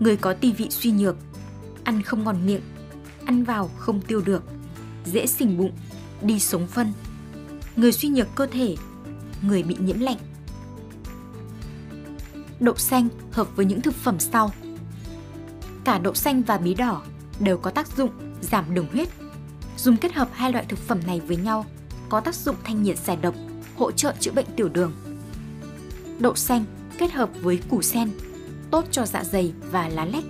Người 0.00 0.16
có 0.16 0.34
tỳ 0.34 0.52
vị 0.52 0.66
suy 0.70 0.90
nhược, 0.90 1.16
ăn 1.84 2.02
không 2.02 2.24
ngon 2.24 2.46
miệng, 2.46 2.60
ăn 3.24 3.44
vào 3.44 3.70
không 3.78 4.00
tiêu 4.00 4.22
được, 4.24 4.42
dễ 5.04 5.26
sình 5.26 5.58
bụng, 5.58 5.72
đi 6.22 6.40
sống 6.40 6.66
phân. 6.66 6.92
Người 7.76 7.92
suy 7.92 8.08
nhược 8.08 8.28
cơ 8.34 8.46
thể, 8.46 8.76
người 9.42 9.62
bị 9.62 9.76
nhiễm 9.80 9.98
lạnh 10.00 10.18
đậu 12.60 12.76
xanh 12.76 13.08
hợp 13.32 13.56
với 13.56 13.66
những 13.66 13.80
thực 13.80 13.94
phẩm 13.94 14.18
sau. 14.18 14.52
Cả 15.84 15.98
đậu 15.98 16.14
xanh 16.14 16.42
và 16.42 16.58
bí 16.58 16.74
đỏ 16.74 17.02
đều 17.40 17.58
có 17.58 17.70
tác 17.70 17.96
dụng 17.96 18.10
giảm 18.40 18.74
đường 18.74 18.86
huyết. 18.92 19.08
Dùng 19.76 19.96
kết 19.96 20.12
hợp 20.12 20.28
hai 20.32 20.52
loại 20.52 20.64
thực 20.68 20.78
phẩm 20.78 21.00
này 21.06 21.20
với 21.20 21.36
nhau 21.36 21.66
có 22.08 22.20
tác 22.20 22.34
dụng 22.34 22.56
thanh 22.64 22.82
nhiệt 22.82 22.98
giải 22.98 23.18
độc, 23.22 23.34
hỗ 23.76 23.92
trợ 23.92 24.14
chữa 24.20 24.32
bệnh 24.32 24.46
tiểu 24.56 24.68
đường. 24.68 24.92
Đậu 26.18 26.34
xanh 26.34 26.64
kết 26.98 27.12
hợp 27.12 27.30
với 27.42 27.60
củ 27.70 27.82
sen, 27.82 28.10
tốt 28.70 28.84
cho 28.90 29.06
dạ 29.06 29.24
dày 29.24 29.52
và 29.70 29.88
lá 29.88 30.04
lách. 30.04 30.24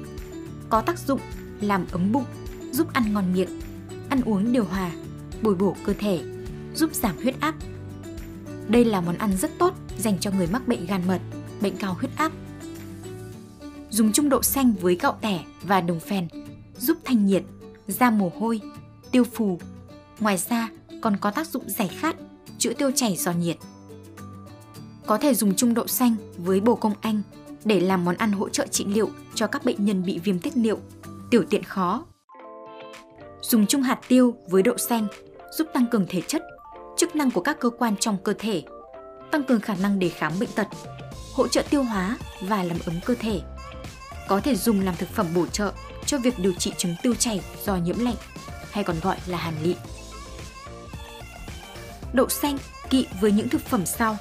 Có 0.68 0.80
tác 0.80 0.98
dụng 0.98 1.20
làm 1.60 1.86
ấm 1.92 2.12
bụng, 2.12 2.24
giúp 2.70 2.92
ăn 2.92 3.12
ngon 3.12 3.32
miệng, 3.32 3.60
ăn 4.08 4.20
uống 4.22 4.52
điều 4.52 4.64
hòa, 4.64 4.90
bồi 5.42 5.54
bổ 5.54 5.76
cơ 5.84 5.94
thể, 5.98 6.20
giúp 6.74 6.94
giảm 6.94 7.16
huyết 7.16 7.40
áp. 7.40 7.54
Đây 8.68 8.84
là 8.84 9.00
món 9.00 9.18
ăn 9.18 9.36
rất 9.36 9.50
tốt 9.58 9.74
dành 9.98 10.18
cho 10.18 10.30
người 10.30 10.46
mắc 10.46 10.68
bệnh 10.68 10.86
gan 10.86 11.02
mật, 11.06 11.20
bệnh 11.60 11.76
cao 11.76 11.94
huyết 11.94 12.10
áp. 12.16 12.32
Dùng 13.90 14.12
chung 14.12 14.28
đậu 14.28 14.42
xanh 14.42 14.72
với 14.72 14.96
gạo 15.00 15.18
tẻ 15.20 15.44
và 15.62 15.80
đồng 15.80 16.00
phèn 16.00 16.28
giúp 16.78 16.98
thanh 17.04 17.26
nhiệt, 17.26 17.42
da 17.88 18.10
mồ 18.10 18.32
hôi, 18.38 18.60
tiêu 19.10 19.24
phù. 19.24 19.60
Ngoài 20.20 20.38
ra 20.38 20.68
còn 21.00 21.16
có 21.16 21.30
tác 21.30 21.46
dụng 21.46 21.64
giải 21.66 21.88
khát, 21.88 22.16
chữa 22.58 22.72
tiêu 22.72 22.90
chảy 22.94 23.16
do 23.16 23.32
nhiệt. 23.32 23.56
Có 25.06 25.18
thể 25.18 25.34
dùng 25.34 25.54
chung 25.54 25.74
đậu 25.74 25.86
xanh 25.86 26.16
với 26.36 26.60
bồ 26.60 26.74
công 26.74 26.94
anh 27.00 27.22
để 27.64 27.80
làm 27.80 28.04
món 28.04 28.16
ăn 28.16 28.32
hỗ 28.32 28.48
trợ 28.48 28.66
trị 28.66 28.84
liệu 28.84 29.10
cho 29.34 29.46
các 29.46 29.64
bệnh 29.64 29.84
nhân 29.84 30.04
bị 30.04 30.18
viêm 30.18 30.38
tiết 30.38 30.56
niệu, 30.56 30.78
tiểu 31.30 31.44
tiện 31.50 31.62
khó. 31.62 32.04
Dùng 33.42 33.66
chung 33.66 33.82
hạt 33.82 33.98
tiêu 34.08 34.34
với 34.48 34.62
đậu 34.62 34.78
xanh 34.78 35.06
giúp 35.58 35.68
tăng 35.74 35.86
cường 35.86 36.06
thể 36.08 36.22
chất, 36.26 36.42
chức 36.96 37.16
năng 37.16 37.30
của 37.30 37.40
các 37.40 37.60
cơ 37.60 37.70
quan 37.70 37.96
trong 38.00 38.16
cơ 38.24 38.34
thể, 38.38 38.62
tăng 39.30 39.44
cường 39.44 39.60
khả 39.60 39.74
năng 39.74 39.98
đề 39.98 40.08
kháng 40.08 40.38
bệnh 40.40 40.50
tật, 40.54 40.68
hỗ 41.34 41.48
trợ 41.48 41.62
tiêu 41.70 41.82
hóa 41.82 42.18
và 42.40 42.62
làm 42.62 42.78
ấm 42.86 42.94
cơ 43.04 43.14
thể. 43.14 43.40
Có 44.28 44.40
thể 44.40 44.56
dùng 44.56 44.80
làm 44.80 44.96
thực 44.96 45.08
phẩm 45.08 45.26
bổ 45.34 45.46
trợ 45.46 45.72
cho 46.06 46.18
việc 46.18 46.38
điều 46.38 46.52
trị 46.52 46.72
chứng 46.76 46.94
tiêu 47.02 47.14
chảy 47.14 47.40
do 47.64 47.76
nhiễm 47.76 47.98
lạnh, 47.98 48.16
hay 48.70 48.84
còn 48.84 48.96
gọi 49.02 49.16
là 49.26 49.38
hàn 49.38 49.54
lị. 49.62 49.74
Đậu 52.12 52.28
xanh 52.28 52.58
kỵ 52.90 53.06
với 53.20 53.32
những 53.32 53.48
thực 53.48 53.64
phẩm 53.66 53.86
sau. 53.86 54.16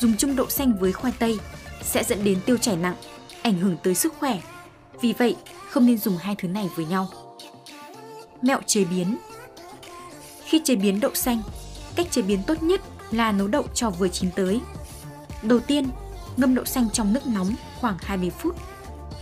Dùng 0.00 0.16
chung 0.16 0.36
đậu 0.36 0.48
xanh 0.48 0.78
với 0.78 0.92
khoai 0.92 1.12
tây 1.18 1.38
sẽ 1.82 2.04
dẫn 2.04 2.24
đến 2.24 2.40
tiêu 2.46 2.56
chảy 2.56 2.76
nặng, 2.76 2.96
ảnh 3.42 3.58
hưởng 3.58 3.76
tới 3.82 3.94
sức 3.94 4.14
khỏe. 4.18 4.40
Vì 5.00 5.12
vậy, 5.12 5.36
không 5.70 5.86
nên 5.86 5.98
dùng 5.98 6.16
hai 6.16 6.34
thứ 6.38 6.48
này 6.48 6.70
với 6.76 6.86
nhau. 6.86 7.08
Mẹo 8.42 8.60
chế 8.66 8.84
biến 8.84 9.16
Khi 10.44 10.60
chế 10.64 10.76
biến 10.76 11.00
đậu 11.00 11.14
xanh, 11.14 11.42
cách 11.96 12.06
chế 12.10 12.22
biến 12.22 12.42
tốt 12.46 12.62
nhất 12.62 12.80
là 13.10 13.32
nấu 13.32 13.46
đậu 13.46 13.64
cho 13.74 13.90
vừa 13.90 14.08
chín 14.08 14.30
tới. 14.30 14.60
Đầu 15.42 15.60
tiên, 15.60 15.88
ngâm 16.36 16.54
đậu 16.54 16.64
xanh 16.64 16.90
trong 16.90 17.12
nước 17.12 17.26
nóng 17.26 17.54
khoảng 17.80 17.96
20 18.00 18.30
phút. 18.30 18.56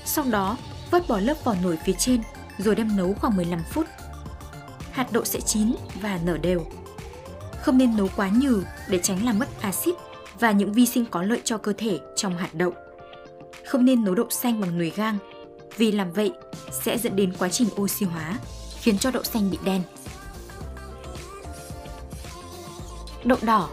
Sau 0.04 0.24
đó, 0.30 0.56
vớt 0.90 1.08
bỏ 1.08 1.18
lớp 1.18 1.44
vỏ 1.44 1.54
nổi 1.62 1.78
phía 1.84 1.92
trên 1.92 2.22
rồi 2.58 2.74
đem 2.74 2.96
nấu 2.96 3.14
khoảng 3.14 3.36
15 3.36 3.60
phút. 3.70 3.86
Hạt 4.92 5.12
đậu 5.12 5.24
sẽ 5.24 5.40
chín 5.40 5.74
và 6.00 6.20
nở 6.24 6.38
đều. 6.38 6.66
Không 7.64 7.78
nên 7.78 7.96
nấu 7.96 8.08
quá 8.16 8.28
nhừ 8.28 8.62
để 8.88 8.98
tránh 8.98 9.24
làm 9.24 9.38
mất 9.38 9.48
axit 9.60 9.94
và 10.40 10.50
những 10.52 10.72
vi 10.72 10.86
sinh 10.86 11.06
có 11.06 11.22
lợi 11.22 11.40
cho 11.44 11.58
cơ 11.58 11.72
thể 11.78 12.00
trong 12.16 12.36
hạt 12.36 12.48
đậu. 12.52 12.72
Không 13.66 13.84
nên 13.84 14.04
nấu 14.04 14.14
đậu 14.14 14.30
xanh 14.30 14.60
bằng 14.60 14.78
nồi 14.78 14.92
gang 14.96 15.18
vì 15.76 15.92
làm 15.92 16.12
vậy 16.12 16.32
sẽ 16.84 16.98
dẫn 16.98 17.16
đến 17.16 17.32
quá 17.38 17.48
trình 17.48 17.68
oxy 17.80 18.06
hóa, 18.06 18.38
khiến 18.80 18.98
cho 18.98 19.10
đậu 19.10 19.22
xanh 19.22 19.50
bị 19.50 19.58
đen. 19.64 19.82
Đậu 23.24 23.38
đỏ 23.42 23.68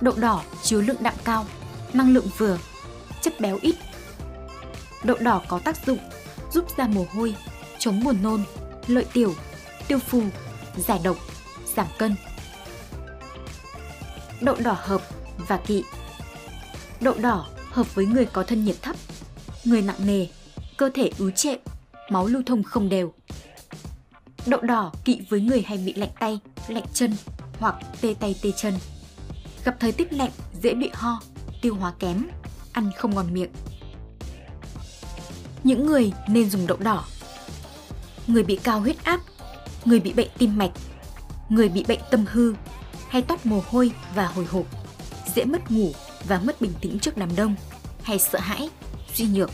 Đậu 0.00 0.14
đỏ 0.16 0.42
chứa 0.62 0.80
lượng 0.80 0.96
đạm 1.00 1.14
cao, 1.24 1.46
năng 1.92 2.14
lượng 2.14 2.26
vừa, 2.38 2.58
chất 3.22 3.40
béo 3.40 3.58
ít. 3.62 3.74
Đậu 5.04 5.16
đỏ 5.20 5.42
có 5.48 5.58
tác 5.64 5.86
dụng 5.86 5.98
giúp 6.52 6.64
da 6.78 6.86
mồ 6.86 7.06
hôi, 7.14 7.34
chống 7.78 8.04
buồn 8.04 8.16
nôn, 8.22 8.42
lợi 8.86 9.04
tiểu, 9.12 9.34
tiêu 9.88 9.98
phù, 9.98 10.22
giải 10.76 11.00
độc, 11.04 11.16
giảm 11.76 11.86
cân. 11.98 12.16
Đậu 14.40 14.56
đỏ 14.64 14.76
hợp 14.80 15.02
và 15.36 15.56
kỵ 15.56 15.84
Đậu 17.00 17.14
đỏ 17.18 17.46
hợp 17.70 17.94
với 17.94 18.06
người 18.06 18.26
có 18.26 18.42
thân 18.42 18.64
nhiệt 18.64 18.82
thấp, 18.82 18.96
người 19.64 19.82
nặng 19.82 20.06
nề, 20.06 20.26
cơ 20.76 20.90
thể 20.94 21.10
ứ 21.18 21.30
trệ, 21.30 21.56
máu 22.10 22.26
lưu 22.26 22.42
thông 22.46 22.62
không 22.62 22.88
đều. 22.88 23.12
Đậu 24.46 24.60
đỏ 24.60 24.92
kỵ 25.04 25.20
với 25.28 25.40
người 25.40 25.62
hay 25.62 25.78
bị 25.78 25.94
lạnh 25.94 26.10
tay, 26.20 26.38
lạnh 26.68 26.84
chân 26.94 27.16
hoặc 27.58 27.74
tê 28.00 28.14
tay 28.20 28.34
tê 28.42 28.52
chân. 28.56 28.74
Gặp 29.64 29.76
thời 29.80 29.92
tiết 29.92 30.12
lạnh 30.12 30.30
dễ 30.62 30.74
bị 30.74 30.90
ho, 30.94 31.20
tiêu 31.62 31.74
hóa 31.74 31.92
kém, 31.98 32.26
ăn 32.72 32.90
không 32.96 33.14
ngon 33.14 33.34
miệng. 33.34 33.50
Những 35.64 35.86
người 35.86 36.12
nên 36.28 36.50
dùng 36.50 36.66
đậu 36.66 36.78
đỏ. 36.78 37.04
Người 38.26 38.42
bị 38.42 38.56
cao 38.62 38.80
huyết 38.80 39.04
áp, 39.04 39.20
người 39.84 40.00
bị 40.00 40.12
bệnh 40.12 40.28
tim 40.38 40.58
mạch, 40.58 40.72
người 41.48 41.68
bị 41.68 41.84
bệnh 41.88 42.00
tâm 42.10 42.24
hư 42.28 42.54
hay 43.10 43.22
toát 43.22 43.46
mồ 43.46 43.62
hôi 43.70 43.92
và 44.14 44.26
hồi 44.26 44.44
hộp, 44.44 44.64
dễ 45.34 45.44
mất 45.44 45.70
ngủ 45.70 45.92
và 46.24 46.40
mất 46.44 46.60
bình 46.60 46.72
tĩnh 46.80 46.98
trước 46.98 47.16
đám 47.16 47.36
đông 47.36 47.54
hay 48.02 48.18
sợ 48.18 48.38
hãi, 48.38 48.70
suy 49.14 49.26
nhược. 49.26 49.50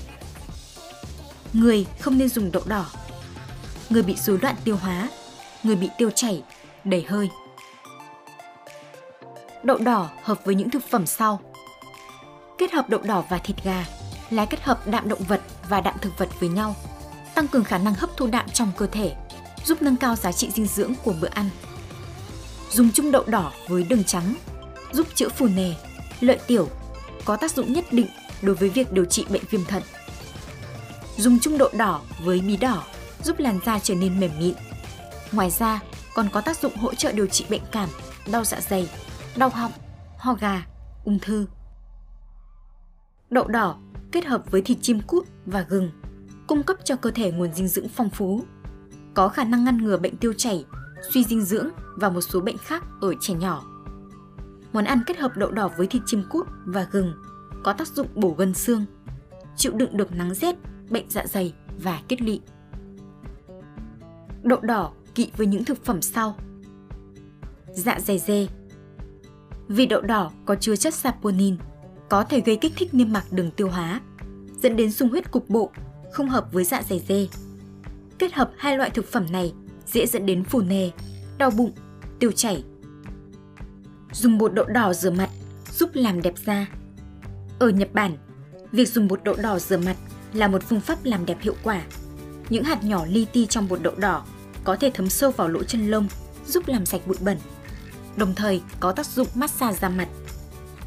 Người 1.53 1.87
không 2.01 2.19
nên 2.19 2.29
dùng 2.29 2.53
đậu 2.53 2.63
đỏ. 2.67 2.87
Người 3.91 4.03
bị 4.03 4.17
rối 4.17 4.39
loạn 4.43 4.55
tiêu 4.65 4.77
hóa, 4.77 5.09
người 5.63 5.77
bị 5.77 5.89
tiêu 5.99 6.11
chảy, 6.11 6.43
đầy 6.85 7.03
hơi. 7.03 7.31
Đậu 9.63 9.79
đỏ 9.79 10.11
hợp 10.23 10.39
với 10.45 10.55
những 10.55 10.71
thực 10.71 10.83
phẩm 10.91 11.07
sau. 11.07 11.41
Kết 12.59 12.73
hợp 12.73 12.89
đậu 12.89 13.01
đỏ 13.01 13.25
và 13.29 13.39
thịt 13.39 13.65
gà 13.65 13.85
là 14.31 14.45
kết 14.47 14.63
hợp 14.63 14.89
đạm 14.89 15.09
động 15.09 15.23
vật 15.29 15.41
và 15.69 15.81
đạm 15.81 15.95
thực 16.01 16.19
vật 16.19 16.29
với 16.41 16.49
nhau, 16.49 16.77
tăng 17.35 17.49
cường 17.49 17.65
khả 17.65 17.79
năng 17.79 17.95
hấp 17.95 18.11
thu 18.17 18.27
đạm 18.27 18.49
trong 18.49 18.73
cơ 18.77 18.87
thể, 18.87 19.15
giúp 19.65 19.83
nâng 19.83 19.97
cao 19.97 20.17
giá 20.17 20.33
trị 20.33 20.51
dinh 20.51 20.67
dưỡng 20.67 20.95
của 21.05 21.15
bữa 21.21 21.29
ăn. 21.29 21.51
Dùng 22.70 22.92
chung 22.92 23.12
đậu 23.12 23.25
đỏ 23.26 23.52
với 23.68 23.82
đường 23.82 24.04
trắng, 24.04 24.35
giúp 24.92 25.06
chữa 25.14 25.28
phù 25.28 25.46
nề, 25.46 25.75
lợi 26.20 26.38
tiểu, 26.46 26.68
có 27.25 27.37
tác 27.37 27.50
dụng 27.50 27.73
nhất 27.73 27.85
định 27.90 28.06
đối 28.42 28.54
với 28.54 28.68
việc 28.68 28.92
điều 28.92 29.04
trị 29.04 29.26
bệnh 29.30 29.42
viêm 29.50 29.64
thận. 29.64 29.82
Dùng 31.16 31.38
chung 31.38 31.58
đậu 31.58 31.70
đỏ 31.76 32.00
với 32.25 32.40
bí 32.40 32.56
đỏ 32.56 32.85
giúp 33.23 33.38
làn 33.38 33.58
da 33.66 33.78
trở 33.78 33.94
nên 33.94 34.20
mềm 34.20 34.30
mịn. 34.38 34.54
Ngoài 35.32 35.50
ra, 35.50 35.80
còn 36.14 36.28
có 36.32 36.40
tác 36.40 36.58
dụng 36.58 36.76
hỗ 36.76 36.94
trợ 36.94 37.12
điều 37.12 37.26
trị 37.26 37.44
bệnh 37.50 37.62
cảm, 37.73 37.88
đau 38.32 38.44
dạ 38.44 38.61
dày, 38.61 38.90
đau 39.37 39.49
họng, 39.49 39.73
ho 40.18 40.35
gà, 40.35 40.66
ung 41.04 41.18
thư. 41.18 41.46
Đậu 43.30 43.49
đỏ 43.49 43.78
kết 44.12 44.25
hợp 44.25 44.50
với 44.50 44.62
thịt 44.62 44.78
chim 44.82 45.00
cút 45.06 45.26
và 45.46 45.66
gừng, 45.68 45.90
cung 46.46 46.62
cấp 46.62 46.76
cho 46.85 46.96
cơ 46.96 47.11
thể 47.11 47.30
nguồn 47.30 47.54
dinh 47.54 47.68
dưỡng 47.68 47.88
phong 47.88 48.11
phú, 48.11 48.44
có 49.14 49.28
khả 49.28 49.44
năng 49.44 49.64
ngăn 49.64 49.85
ngừa 49.85 49.96
bệnh 49.96 50.16
tiêu 50.16 50.32
chảy, 50.32 50.64
suy 51.11 51.25
dinh 51.25 51.41
dưỡng 51.41 51.69
và 51.97 52.11
một 52.11 52.21
số 52.21 52.41
bệnh 52.41 52.59
khác 52.59 52.85
ở 53.01 53.15
trẻ 53.21 53.35
nhỏ. 53.35 53.65
Món 54.73 54.85
ăn 54.85 55.01
kết 55.07 55.19
hợp 55.19 55.37
đậu 55.37 55.51
đỏ 55.51 55.71
với 55.77 55.87
thịt 55.87 56.03
chim 56.07 56.23
cút 56.29 56.47
và 56.65 56.87
gừng 56.91 57.15
có 57.65 57.73
tác 57.73 57.89
dụng 57.89 58.07
bổ 58.15 58.35
gân 58.39 58.55
xương, 58.55 58.85
chịu 59.57 59.73
đựng 59.73 59.97
được 59.97 60.13
nắng 60.13 60.35
rét, 60.35 60.57
bệnh 60.91 61.05
dạ 61.09 61.27
dày 61.27 61.55
và 61.79 62.03
kết 62.09 62.23
lị. 62.23 62.41
Đậu 64.43 64.61
đỏ 64.61 64.93
kỵ 65.15 65.31
với 65.37 65.47
những 65.47 65.65
thực 65.65 65.85
phẩm 65.85 66.03
sau. 66.03 66.37
Dạ 67.73 68.01
dày 68.01 68.19
dê 68.19 68.49
Vì 69.69 69.87
đậu 69.87 70.01
đỏ 70.01 70.31
có 70.45 70.55
chứa 70.55 70.77
chất 70.77 70.95
saponin, 70.95 71.57
có 72.09 72.25
thể 72.25 72.41
gây 72.41 72.57
kích 72.57 72.73
thích 72.77 72.95
niêm 72.95 73.13
mạc 73.13 73.25
đường 73.33 73.51
tiêu 73.51 73.69
hóa, 73.69 74.01
dẫn 74.63 74.77
đến 74.77 74.93
sung 74.93 75.09
huyết 75.09 75.31
cục 75.31 75.49
bộ, 75.49 75.71
không 76.13 76.29
hợp 76.29 76.53
với 76.53 76.65
dạ 76.65 76.83
dày 76.83 77.05
dê. 77.09 77.29
Kết 78.19 78.33
hợp 78.33 78.51
hai 78.57 78.77
loại 78.77 78.91
thực 78.91 79.13
phẩm 79.13 79.27
này 79.31 79.53
dễ 79.87 80.07
dẫn 80.07 80.26
đến 80.26 80.45
phù 80.45 80.61
nề, 80.61 80.90
đau 81.38 81.50
bụng, 81.50 81.73
tiêu 82.19 82.33
chảy. 82.33 82.64
Dùng 84.12 84.38
bột 84.38 84.55
đậu 84.55 84.64
đỏ 84.64 84.93
rửa 84.93 85.11
mặt 85.11 85.31
giúp 85.78 85.90
làm 85.95 86.23
đẹp 86.23 86.35
da. 86.45 86.66
Ở 87.59 87.69
Nhật 87.69 87.95
Bản, 87.95 88.16
việc 88.73 88.88
dùng 88.88 89.09
bột 89.09 89.25
đậu 89.25 89.35
đỏ 89.35 89.59
rửa 89.59 89.76
mặt 89.76 89.97
là 90.33 90.49
một 90.49 90.62
phương 90.62 90.81
pháp 90.81 91.05
làm 91.05 91.26
đẹp 91.26 91.38
hiệu 91.40 91.55
quả. 91.62 91.83
Những 92.50 92.64
hạt 92.64 92.85
nhỏ 92.85 93.05
li 93.09 93.26
ti 93.33 93.47
trong 93.47 93.69
bột 93.69 93.83
đậu 93.83 93.95
đỏ 93.95 94.25
có 94.64 94.76
thể 94.76 94.90
thấm 94.95 95.09
sâu 95.09 95.31
vào 95.31 95.49
lỗ 95.49 95.62
chân 95.62 95.90
lông, 95.90 96.09
giúp 96.47 96.69
làm 96.69 96.87
sạch 96.87 97.00
bụi 97.07 97.16
bẩn. 97.21 97.38
Đồng 98.16 98.35
thời 98.35 98.62
có 98.81 98.93
tác 98.93 99.07
dụng 99.07 99.28
massage 99.35 99.78
da 99.78 99.88
mặt. 99.88 100.09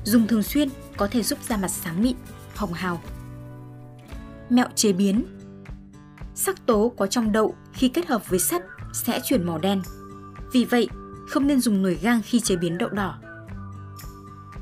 Dùng 0.04 0.28
thường 0.28 0.44
xuyên 0.44 0.70
có 0.98 1.08
thể 1.08 1.24
giúp 1.24 1.40
da 1.48 1.58
mặt 1.58 1.68
sáng 1.68 2.04
mịn, 2.04 2.16
hồng 2.56 2.74
hào. 2.74 3.02
Mẹo 4.50 4.68
chế 4.76 4.94
biến 4.94 5.26
Sắc 6.36 6.66
tố 6.66 6.94
có 6.98 7.08
trong 7.08 7.32
đậu 7.32 7.56
khi 7.74 7.90
kết 7.90 8.08
hợp 8.08 8.30
với 8.30 8.40
sắt 8.40 8.62
sẽ 8.94 9.20
chuyển 9.24 9.44
màu 9.44 9.58
đen. 9.58 9.82
Vì 10.54 10.66
vậy, 10.66 10.90
không 11.30 11.48
nên 11.48 11.62
dùng 11.62 11.84
nồi 11.84 11.96
gang 11.96 12.22
khi 12.26 12.40
chế 12.40 12.56
biến 12.56 12.78
đậu 12.78 12.90
đỏ. 12.90 13.20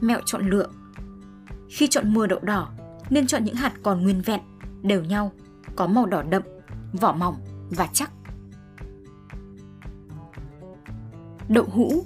Mẹo 0.02 0.20
chọn 0.26 0.50
lựa 0.50 0.68
Khi 1.70 1.88
chọn 1.88 2.14
mua 2.14 2.28
đậu 2.28 2.40
đỏ, 2.40 2.70
nên 3.10 3.28
chọn 3.28 3.44
những 3.44 3.56
hạt 3.56 3.74
còn 3.84 4.04
nguyên 4.04 4.22
vẹn, 4.22 4.42
đều 4.82 5.04
nhau, 5.04 5.32
có 5.76 5.88
màu 5.88 6.06
đỏ 6.06 6.24
đậm, 6.24 6.44
vỏ 6.94 7.14
mỏng 7.14 7.36
và 7.70 7.88
chắc. 7.94 8.12
Đậu 11.50 11.66
hũ 11.72 12.06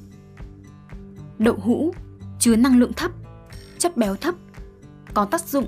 Đậu 1.40 1.56
hũ 1.62 1.94
chứa 2.40 2.56
năng 2.56 2.80
lượng 2.80 2.94
thấp 2.94 3.12
chất 3.82 3.98
béo 3.98 4.16
thấp, 4.16 4.36
có 5.14 5.26
tác 5.26 5.42
dụng 5.42 5.66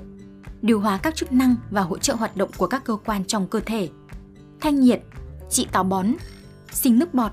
điều 0.62 0.80
hòa 0.80 0.98
các 1.02 1.14
chức 1.14 1.32
năng 1.32 1.56
và 1.70 1.82
hỗ 1.82 1.98
trợ 1.98 2.14
hoạt 2.14 2.36
động 2.36 2.50
của 2.56 2.66
các 2.66 2.84
cơ 2.84 2.96
quan 3.04 3.24
trong 3.24 3.48
cơ 3.48 3.60
thể, 3.60 3.88
thanh 4.60 4.80
nhiệt, 4.80 5.02
trị 5.50 5.66
táo 5.72 5.84
bón, 5.84 6.06
sinh 6.74 6.98
nước 6.98 7.14
bọt, 7.14 7.32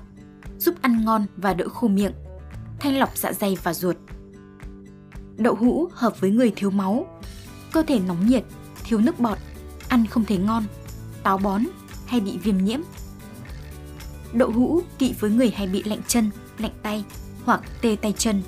giúp 0.58 0.74
ăn 0.80 1.04
ngon 1.04 1.26
và 1.36 1.54
đỡ 1.54 1.68
khô 1.68 1.88
miệng, 1.88 2.12
thanh 2.80 2.98
lọc 2.98 3.16
dạ 3.16 3.32
dày 3.32 3.56
và 3.62 3.74
ruột. 3.74 3.96
Đậu 5.36 5.54
hũ 5.54 5.88
hợp 5.92 6.20
với 6.20 6.30
người 6.30 6.52
thiếu 6.56 6.70
máu, 6.70 7.06
cơ 7.72 7.82
thể 7.82 7.98
nóng 7.98 8.26
nhiệt, 8.26 8.44
thiếu 8.84 9.00
nước 9.00 9.20
bọt, 9.20 9.38
ăn 9.88 10.06
không 10.06 10.24
thấy 10.24 10.38
ngon, 10.38 10.64
táo 11.22 11.38
bón 11.38 11.62
hay 12.06 12.20
bị 12.20 12.38
viêm 12.38 12.58
nhiễm. 12.58 12.80
Đậu 14.32 14.50
hũ 14.50 14.80
kỵ 14.98 15.14
với 15.20 15.30
người 15.30 15.50
hay 15.50 15.66
bị 15.66 15.82
lạnh 15.82 16.00
chân, 16.08 16.30
lạnh 16.58 16.72
tay 16.82 17.04
hoặc 17.44 17.60
tê 17.80 17.96
tay 18.02 18.14
chân. 18.18 18.42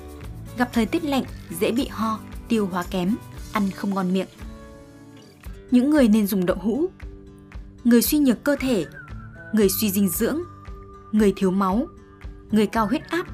Gặp 0.57 0.69
thời 0.73 0.85
tiết 0.85 1.03
lạnh 1.03 1.23
dễ 1.59 1.71
bị 1.71 1.87
ho, 1.87 2.19
tiêu 2.47 2.67
hóa 2.71 2.83
kém, 2.91 3.15
ăn 3.51 3.71
không 3.71 3.93
ngon 3.93 4.13
miệng. 4.13 4.27
Những 5.71 5.89
người 5.89 6.07
nên 6.07 6.27
dùng 6.27 6.45
đậu 6.45 6.57
hũ. 6.61 6.85
Người 7.83 8.01
suy 8.01 8.17
nhược 8.17 8.43
cơ 8.43 8.55
thể, 8.59 8.85
người 9.53 9.67
suy 9.69 9.91
dinh 9.91 10.09
dưỡng, 10.09 10.39
người 11.15 11.33
thiếu 11.35 11.51
máu, 11.51 11.87
người 12.51 12.67
cao 12.67 12.87
huyết 12.87 13.09
áp, 13.09 13.25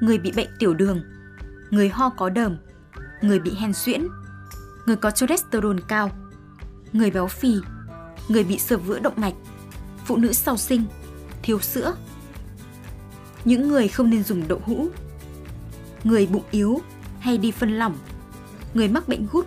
người 0.00 0.18
bị 0.18 0.32
bệnh 0.36 0.48
tiểu 0.58 0.74
đường, 0.74 1.00
người 1.70 1.88
ho 1.88 2.10
có 2.10 2.28
đờm, 2.28 2.56
người 3.22 3.38
bị 3.38 3.54
hen 3.58 3.72
suyễn, 3.72 4.06
người 4.86 4.96
có 4.96 5.10
cholesterol 5.10 5.76
cao, 5.88 6.10
người 6.92 7.10
béo 7.10 7.26
phì, 7.26 7.54
người 8.28 8.44
bị 8.44 8.58
sơ 8.58 8.76
vữa 8.76 8.98
động 8.98 9.12
mạch, 9.16 9.34
phụ 10.04 10.16
nữ 10.16 10.32
sau 10.32 10.56
sinh, 10.56 10.84
thiếu 11.42 11.60
sữa. 11.60 11.96
Những 13.44 13.68
người 13.68 13.88
không 13.88 14.10
nên 14.10 14.22
dùng 14.22 14.48
đậu 14.48 14.60
hũ. 14.64 14.88
Người 16.04 16.26
bụng 16.26 16.44
yếu 16.50 16.80
hay 17.20 17.38
đi 17.38 17.50
phân 17.50 17.78
lỏng, 17.78 17.96
người 18.74 18.88
mắc 18.88 19.08
bệnh 19.08 19.26
gút, 19.32 19.46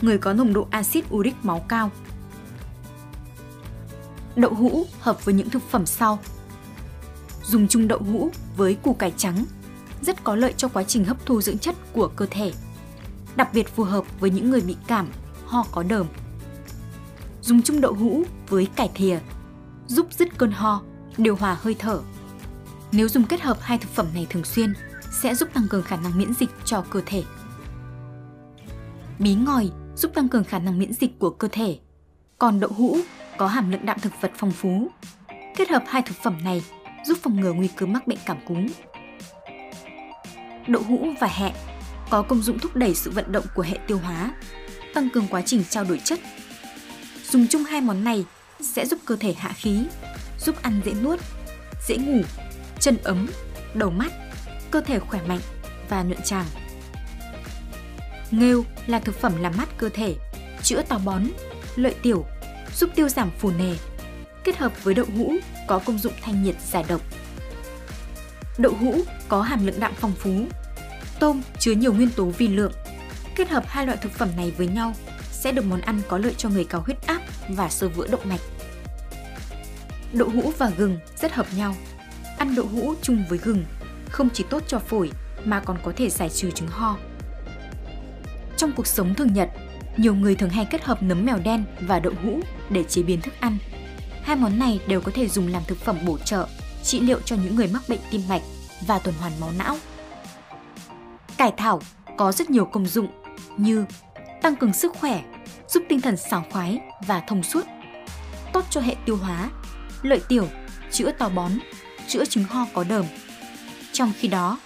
người 0.00 0.18
có 0.18 0.32
nồng 0.32 0.52
độ 0.52 0.68
axit 0.70 1.04
uric 1.14 1.34
máu 1.42 1.64
cao. 1.68 1.90
Đậu 4.36 4.54
hũ 4.54 4.86
hợp 5.00 5.24
với 5.24 5.34
những 5.34 5.50
thực 5.50 5.62
phẩm 5.70 5.86
sau. 5.86 6.18
Dùng 7.50 7.68
chung 7.68 7.88
đậu 7.88 7.98
hũ 7.98 8.30
với 8.56 8.74
củ 8.74 8.94
cải 8.94 9.12
trắng 9.16 9.44
rất 10.02 10.24
có 10.24 10.34
lợi 10.36 10.54
cho 10.56 10.68
quá 10.68 10.82
trình 10.82 11.04
hấp 11.04 11.26
thu 11.26 11.40
dưỡng 11.40 11.58
chất 11.58 11.76
của 11.92 12.08
cơ 12.08 12.26
thể. 12.30 12.52
Đặc 13.36 13.48
biệt 13.54 13.76
phù 13.76 13.84
hợp 13.84 14.20
với 14.20 14.30
những 14.30 14.50
người 14.50 14.60
bị 14.60 14.76
cảm, 14.86 15.08
ho 15.46 15.64
có 15.72 15.82
đờm. 15.82 16.06
Dùng 17.42 17.62
chung 17.62 17.80
đậu 17.80 17.94
hũ 17.94 18.22
với 18.48 18.66
cải 18.76 18.90
thìa 18.94 19.18
giúp 19.86 20.06
dứt 20.18 20.38
cơn 20.38 20.50
ho, 20.50 20.82
điều 21.16 21.36
hòa 21.36 21.58
hơi 21.60 21.74
thở. 21.78 22.00
Nếu 22.92 23.08
dùng 23.08 23.24
kết 23.24 23.40
hợp 23.40 23.58
hai 23.60 23.78
thực 23.78 23.90
phẩm 23.90 24.06
này 24.14 24.26
thường 24.30 24.44
xuyên, 24.44 24.72
sẽ 25.10 25.34
giúp 25.34 25.48
tăng 25.54 25.68
cường 25.68 25.82
khả 25.82 25.96
năng 25.96 26.18
miễn 26.18 26.34
dịch 26.34 26.50
cho 26.64 26.84
cơ 26.90 27.02
thể. 27.06 27.22
Bí 29.18 29.34
ngòi 29.34 29.70
giúp 29.96 30.10
tăng 30.14 30.28
cường 30.28 30.44
khả 30.44 30.58
năng 30.58 30.78
miễn 30.78 30.92
dịch 30.92 31.18
của 31.18 31.30
cơ 31.30 31.48
thể. 31.52 31.78
Còn 32.38 32.60
đậu 32.60 32.70
hũ 32.76 32.98
có 33.38 33.46
hàm 33.46 33.70
lượng 33.70 33.86
đạm 33.86 34.00
thực 34.00 34.12
vật 34.20 34.32
phong 34.36 34.52
phú. 34.52 34.90
Kết 35.56 35.70
hợp 35.70 35.84
hai 35.86 36.02
thực 36.02 36.16
phẩm 36.22 36.38
này 36.44 36.62
giúp 37.04 37.18
phòng 37.22 37.40
ngừa 37.40 37.52
nguy 37.52 37.68
cơ 37.76 37.86
mắc 37.86 38.06
bệnh 38.06 38.18
cảm 38.26 38.36
cúm. 38.46 38.66
Đậu 40.66 40.82
hũ 40.82 41.06
và 41.20 41.26
hẹ 41.26 41.52
có 42.10 42.22
công 42.22 42.42
dụng 42.42 42.58
thúc 42.58 42.76
đẩy 42.76 42.94
sự 42.94 43.10
vận 43.10 43.32
động 43.32 43.44
của 43.54 43.62
hệ 43.62 43.78
tiêu 43.86 43.98
hóa, 43.98 44.34
tăng 44.94 45.10
cường 45.10 45.26
quá 45.30 45.42
trình 45.46 45.64
trao 45.70 45.84
đổi 45.84 46.00
chất. 46.04 46.20
Dùng 47.30 47.46
chung 47.46 47.64
hai 47.64 47.80
món 47.80 48.04
này 48.04 48.24
sẽ 48.60 48.86
giúp 48.86 48.98
cơ 49.04 49.16
thể 49.16 49.32
hạ 49.32 49.52
khí, 49.52 49.86
giúp 50.38 50.62
ăn 50.62 50.80
dễ 50.84 50.92
nuốt, 51.02 51.20
dễ 51.88 51.96
ngủ, 51.96 52.22
chân 52.80 52.96
ấm, 53.02 53.26
đầu 53.74 53.90
mắt, 53.90 54.12
cơ 54.70 54.80
thể 54.80 54.98
khỏe 54.98 55.20
mạnh 55.26 55.40
và 55.88 56.02
nhuận 56.02 56.22
tràng. 56.22 56.46
Nghêu 58.30 58.64
là 58.86 58.98
thực 58.98 59.20
phẩm 59.20 59.32
làm 59.42 59.52
mát 59.56 59.68
cơ 59.78 59.88
thể, 59.88 60.14
chữa 60.62 60.82
táo 60.82 60.98
bón, 60.98 61.22
lợi 61.76 61.94
tiểu, 62.02 62.24
giúp 62.76 62.90
tiêu 62.94 63.08
giảm 63.08 63.30
phù 63.38 63.50
nề. 63.50 63.76
Kết 64.44 64.56
hợp 64.56 64.84
với 64.84 64.94
đậu 64.94 65.06
hũ 65.16 65.34
có 65.70 65.78
công 65.78 65.98
dụng 65.98 66.12
thanh 66.22 66.42
nhiệt 66.42 66.54
giải 66.70 66.84
độc. 66.88 67.00
Đậu 68.58 68.72
hũ 68.80 68.94
có 69.28 69.42
hàm 69.42 69.66
lượng 69.66 69.80
đạm 69.80 69.92
phong 69.96 70.12
phú. 70.12 70.46
Tôm 71.20 71.42
chứa 71.58 71.72
nhiều 71.72 71.92
nguyên 71.92 72.10
tố 72.10 72.24
vi 72.24 72.48
lượng. 72.48 72.72
Kết 73.36 73.48
hợp 73.48 73.64
hai 73.66 73.86
loại 73.86 73.98
thực 74.02 74.12
phẩm 74.12 74.28
này 74.36 74.52
với 74.56 74.66
nhau 74.66 74.94
sẽ 75.32 75.52
được 75.52 75.64
món 75.64 75.80
ăn 75.80 76.00
có 76.08 76.18
lợi 76.18 76.34
cho 76.34 76.48
người 76.48 76.64
cao 76.64 76.80
huyết 76.80 77.06
áp 77.06 77.20
và 77.48 77.68
sơ 77.68 77.88
vữa 77.88 78.06
động 78.06 78.20
mạch. 78.24 78.40
Đậu 80.12 80.28
hũ 80.28 80.52
và 80.58 80.70
gừng 80.70 80.98
rất 81.16 81.32
hợp 81.32 81.46
nhau. 81.56 81.74
Ăn 82.38 82.54
đậu 82.54 82.66
hũ 82.66 82.94
chung 83.02 83.24
với 83.28 83.38
gừng 83.38 83.64
không 84.10 84.28
chỉ 84.32 84.44
tốt 84.50 84.62
cho 84.66 84.78
phổi 84.78 85.10
mà 85.44 85.60
còn 85.60 85.78
có 85.82 85.92
thể 85.96 86.10
giải 86.10 86.28
trừ 86.28 86.50
chứng 86.50 86.68
ho. 86.68 86.96
Trong 88.56 88.72
cuộc 88.72 88.86
sống 88.86 89.14
thường 89.14 89.32
nhật, 89.34 89.48
nhiều 89.96 90.14
người 90.14 90.34
thường 90.34 90.50
hay 90.50 90.64
kết 90.64 90.84
hợp 90.84 91.02
nấm 91.02 91.24
mèo 91.26 91.38
đen 91.38 91.64
và 91.80 92.00
đậu 92.00 92.12
hũ 92.22 92.40
để 92.70 92.84
chế 92.84 93.02
biến 93.02 93.20
thức 93.20 93.34
ăn. 93.40 93.58
Hai 94.22 94.36
món 94.36 94.58
này 94.58 94.80
đều 94.86 95.00
có 95.00 95.12
thể 95.14 95.28
dùng 95.28 95.48
làm 95.48 95.62
thực 95.66 95.78
phẩm 95.78 95.98
bổ 96.04 96.18
trợ, 96.18 96.48
trị 96.82 97.00
liệu 97.00 97.20
cho 97.24 97.36
những 97.36 97.56
người 97.56 97.66
mắc 97.66 97.82
bệnh 97.88 98.00
tim 98.10 98.22
mạch 98.28 98.42
và 98.86 98.98
tuần 98.98 99.14
hoàn 99.20 99.40
máu 99.40 99.50
não. 99.58 99.76
Cải 101.36 101.52
thảo 101.56 101.80
có 102.18 102.32
rất 102.32 102.50
nhiều 102.50 102.64
công 102.64 102.86
dụng 102.86 103.08
như 103.56 103.84
tăng 104.42 104.56
cường 104.56 104.72
sức 104.72 104.92
khỏe, 105.00 105.22
giúp 105.68 105.82
tinh 105.88 106.00
thần 106.00 106.16
sảng 106.16 106.50
khoái 106.50 106.78
và 107.06 107.20
thông 107.28 107.42
suốt, 107.42 107.66
tốt 108.52 108.64
cho 108.70 108.80
hệ 108.80 108.94
tiêu 109.06 109.16
hóa, 109.16 109.50
lợi 110.02 110.20
tiểu, 110.28 110.48
chữa 110.90 111.10
táo 111.10 111.28
bón, 111.28 111.52
chữa 112.08 112.24
chứng 112.24 112.44
ho 112.44 112.66
có 112.74 112.84
đờm. 112.84 113.04
Trong 113.92 114.12
khi 114.18 114.28
đó, 114.28 114.58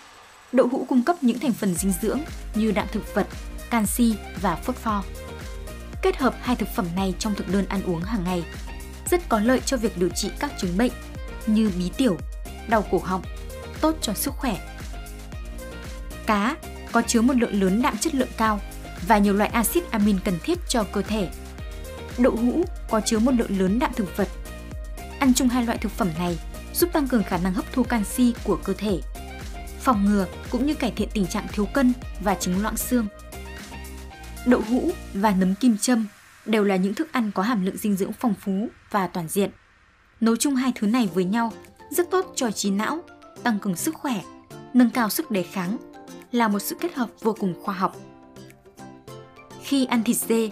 đậu 0.52 0.68
hũ 0.68 0.86
cung 0.88 1.02
cấp 1.02 1.16
những 1.20 1.38
thành 1.38 1.52
phần 1.52 1.74
dinh 1.74 1.92
dưỡng 2.02 2.20
như 2.54 2.72
đạm 2.72 2.86
thực 2.92 3.14
vật, 3.14 3.26
canxi 3.70 4.14
và 4.42 4.56
phốt 4.56 4.76
pho. 4.76 5.02
Kết 6.02 6.16
hợp 6.16 6.34
hai 6.40 6.56
thực 6.56 6.68
phẩm 6.76 6.86
này 6.96 7.14
trong 7.18 7.34
thực 7.34 7.52
đơn 7.52 7.66
ăn 7.68 7.82
uống 7.82 8.00
hàng 8.02 8.24
ngày 8.24 8.44
rất 9.10 9.28
có 9.28 9.40
lợi 9.40 9.60
cho 9.66 9.76
việc 9.76 9.98
điều 9.98 10.08
trị 10.08 10.30
các 10.38 10.52
chứng 10.58 10.76
bệnh 10.76 10.92
như 11.46 11.70
bí 11.78 11.90
tiểu, 11.96 12.16
đau 12.68 12.84
cổ 12.90 12.98
họng, 13.04 13.22
tốt 13.80 13.96
cho 14.00 14.14
sức 14.14 14.34
khỏe. 14.36 14.56
Cá 16.26 16.56
có 16.92 17.02
chứa 17.02 17.20
một 17.20 17.34
lượng 17.36 17.60
lớn 17.60 17.82
đạm 17.82 17.98
chất 17.98 18.14
lượng 18.14 18.28
cao 18.36 18.60
và 19.06 19.18
nhiều 19.18 19.34
loại 19.34 19.50
axit 19.50 19.90
amin 19.90 20.18
cần 20.24 20.38
thiết 20.42 20.58
cho 20.68 20.84
cơ 20.84 21.02
thể. 21.02 21.28
Đậu 22.18 22.36
hũ 22.36 22.64
có 22.90 23.00
chứa 23.00 23.18
một 23.18 23.32
lượng 23.32 23.58
lớn 23.58 23.78
đạm 23.78 23.92
thực 23.96 24.16
vật. 24.16 24.28
Ăn 25.18 25.34
chung 25.34 25.48
hai 25.48 25.64
loại 25.64 25.78
thực 25.78 25.92
phẩm 25.92 26.08
này 26.18 26.38
giúp 26.74 26.90
tăng 26.92 27.08
cường 27.08 27.24
khả 27.24 27.38
năng 27.38 27.54
hấp 27.54 27.72
thu 27.72 27.82
canxi 27.82 28.34
của 28.44 28.56
cơ 28.64 28.72
thể, 28.78 29.00
phòng 29.80 30.04
ngừa 30.04 30.26
cũng 30.50 30.66
như 30.66 30.74
cải 30.74 30.92
thiện 30.96 31.08
tình 31.12 31.26
trạng 31.26 31.46
thiếu 31.52 31.66
cân 31.66 31.92
và 32.20 32.34
chứng 32.34 32.62
loãng 32.62 32.76
xương. 32.76 33.06
Đậu 34.46 34.60
hũ 34.68 34.90
và 35.14 35.30
nấm 35.30 35.54
kim 35.54 35.78
châm 35.78 36.06
đều 36.46 36.64
là 36.64 36.76
những 36.76 36.94
thức 36.94 37.12
ăn 37.12 37.30
có 37.34 37.42
hàm 37.42 37.64
lượng 37.64 37.76
dinh 37.76 37.96
dưỡng 37.96 38.12
phong 38.12 38.34
phú 38.34 38.68
và 38.90 39.06
toàn 39.06 39.28
diện. 39.28 39.50
Nấu 40.20 40.36
chung 40.36 40.54
hai 40.54 40.72
thứ 40.74 40.86
này 40.86 41.08
với 41.14 41.24
nhau 41.24 41.52
rất 41.90 42.10
tốt 42.10 42.32
cho 42.34 42.50
trí 42.50 42.70
não, 42.70 43.00
tăng 43.42 43.58
cường 43.58 43.76
sức 43.76 43.94
khỏe, 43.94 44.22
nâng 44.74 44.90
cao 44.90 45.08
sức 45.10 45.30
đề 45.30 45.42
kháng, 45.42 45.76
là 46.32 46.48
một 46.48 46.58
sự 46.58 46.76
kết 46.80 46.94
hợp 46.94 47.08
vô 47.20 47.36
cùng 47.40 47.54
khoa 47.62 47.74
học. 47.74 47.96
Khi 49.62 49.84
ăn 49.84 50.04
thịt 50.04 50.16
dê, 50.16 50.50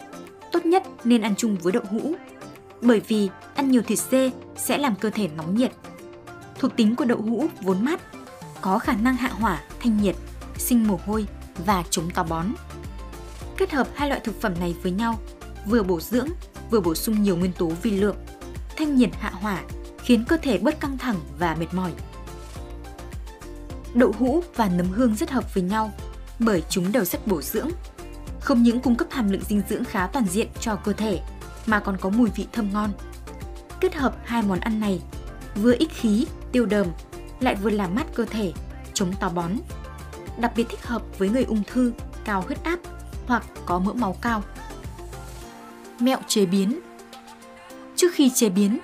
tốt 0.53 0.67
nhất 0.67 0.83
nên 1.05 1.23
ăn 1.23 1.35
chung 1.37 1.57
với 1.57 1.73
đậu 1.73 1.83
hũ, 1.91 2.15
bởi 2.81 3.01
vì 3.01 3.29
ăn 3.55 3.71
nhiều 3.71 3.83
thịt 3.83 3.99
dê 3.99 4.31
sẽ 4.57 4.79
làm 4.79 4.97
cơ 4.97 5.11
thể 5.11 5.29
nóng 5.37 5.57
nhiệt. 5.57 5.73
Thuộc 6.59 6.77
tính 6.77 6.97
của 6.97 7.05
đậu 7.05 7.23
hũ 7.23 7.47
vốn 7.63 7.85
mát, 7.85 8.01
có 8.61 8.79
khả 8.79 8.93
năng 8.93 9.17
hạ 9.17 9.29
hỏa, 9.29 9.63
thanh 9.81 10.03
nhiệt, 10.03 10.17
sinh 10.59 10.87
mồ 10.87 11.01
hôi 11.07 11.27
và 11.67 11.85
chống 11.91 12.11
táo 12.11 12.25
bón. 12.25 12.47
Kết 13.57 13.73
hợp 13.73 13.89
hai 13.95 14.09
loại 14.09 14.21
thực 14.21 14.41
phẩm 14.41 14.55
này 14.61 14.75
với 14.83 14.93
nhau, 14.93 15.21
vừa 15.66 15.83
bổ 15.83 16.01
dưỡng, 16.01 16.29
vừa 16.70 16.81
bổ 16.81 16.94
sung 16.94 17.22
nhiều 17.22 17.37
nguyên 17.37 17.53
tố 17.53 17.66
vi 17.66 17.90
lượng, 17.90 18.16
thanh 18.77 18.96
nhiệt 18.96 19.11
hạ 19.20 19.31
hỏa, 19.31 19.62
khiến 20.03 20.25
cơ 20.29 20.37
thể 20.37 20.59
bớt 20.59 20.81
căng 20.81 20.98
thẳng 20.98 21.16
và 21.38 21.57
mệt 21.61 21.75
mỏi. 21.75 21.92
Đậu 23.94 24.12
hũ 24.18 24.42
và 24.57 24.68
nấm 24.68 24.88
hương 24.90 25.16
rất 25.16 25.31
hợp 25.31 25.55
với 25.55 25.62
nhau 25.62 25.92
bởi 26.38 26.62
chúng 26.68 26.92
đều 26.92 27.05
rất 27.05 27.27
bổ 27.27 27.42
dưỡng. 27.42 27.70
Không 28.40 28.62
những 28.62 28.81
cung 28.81 28.96
cấp 28.96 29.09
hàm 29.11 29.31
lượng 29.31 29.44
dinh 29.48 29.62
dưỡng 29.68 29.85
khá 29.85 30.07
toàn 30.07 30.27
diện 30.31 30.48
cho 30.61 30.77
cơ 30.77 30.92
thể 30.92 31.20
mà 31.66 31.81
còn 31.81 31.96
có 32.01 32.11
mùi 32.11 32.31
vị 32.31 32.46
thơm 32.53 32.72
ngon. 32.72 32.92
Kết 33.81 33.94
hợp 33.94 34.16
hai 34.25 34.42
món 34.42 34.61
ăn 34.61 34.81
này, 34.81 35.01
vừa 35.55 35.75
ích 35.79 35.90
khí, 35.92 36.27
tiêu 36.53 36.66
đờm, 36.66 36.87
lại 37.40 37.55
vừa 37.55 37.70
làm 37.70 37.94
mát 37.94 38.07
cơ 38.14 38.25
thể, 38.25 38.53
chống 38.94 39.12
táo 39.20 39.31
bón. 39.31 39.53
Đặc 40.38 40.53
biệt 40.57 40.66
thích 40.68 40.87
hợp 40.87 41.03
với 41.18 41.29
người 41.29 41.44
ung 41.44 41.62
thư, 41.66 41.92
cao 42.25 42.42
huyết 42.46 42.64
áp 42.64 42.79
hoặc 43.27 43.44
có 43.66 43.79
mỡ 43.79 43.92
máu 43.92 44.16
cao. 44.20 44.42
Mẹo 46.03 46.19
chế 46.27 46.47
biến 46.47 46.81
Trước 47.97 48.09
khi 48.15 48.31
chế 48.31 48.49
biến, 48.49 48.79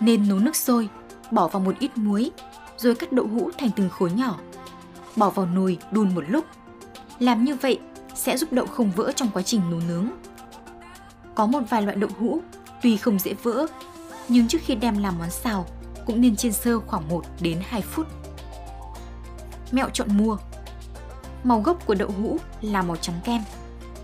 nên 0.00 0.28
nấu 0.28 0.38
nước 0.38 0.56
sôi, 0.56 0.88
bỏ 1.30 1.48
vào 1.48 1.60
một 1.60 1.78
ít 1.78 1.90
muối, 1.96 2.30
rồi 2.76 2.94
cắt 2.94 3.12
đậu 3.12 3.26
hũ 3.26 3.50
thành 3.58 3.70
từng 3.76 3.90
khối 3.90 4.10
nhỏ. 4.12 4.38
Bỏ 5.16 5.30
vào 5.30 5.46
nồi 5.46 5.78
đun 5.90 6.14
một 6.14 6.24
lúc. 6.28 6.44
Làm 7.18 7.44
như 7.44 7.54
vậy 7.54 7.78
sẽ 8.14 8.36
giúp 8.36 8.52
đậu 8.52 8.66
không 8.66 8.90
vỡ 8.90 9.12
trong 9.16 9.28
quá 9.34 9.42
trình 9.42 9.60
nấu 9.70 9.80
nướng. 9.88 10.10
Có 11.34 11.46
một 11.46 11.60
vài 11.70 11.82
loại 11.82 11.96
đậu 11.96 12.10
hũ 12.18 12.40
tuy 12.82 12.96
không 12.96 13.18
dễ 13.18 13.34
vỡ, 13.42 13.66
nhưng 14.28 14.48
trước 14.48 14.58
khi 14.64 14.74
đem 14.74 14.98
làm 14.98 15.18
món 15.18 15.30
xào 15.30 15.66
cũng 16.06 16.20
nên 16.20 16.36
chiên 16.36 16.52
sơ 16.52 16.80
khoảng 16.80 17.08
1 17.08 17.24
đến 17.40 17.58
2 17.64 17.82
phút. 17.82 18.06
Mẹo 19.72 19.88
chọn 19.92 20.08
mua 20.16 20.36
Màu 21.44 21.60
gốc 21.60 21.86
của 21.86 21.94
đậu 21.94 22.10
hũ 22.10 22.38
là 22.60 22.82
màu 22.82 22.96
trắng 22.96 23.20
kem. 23.24 23.42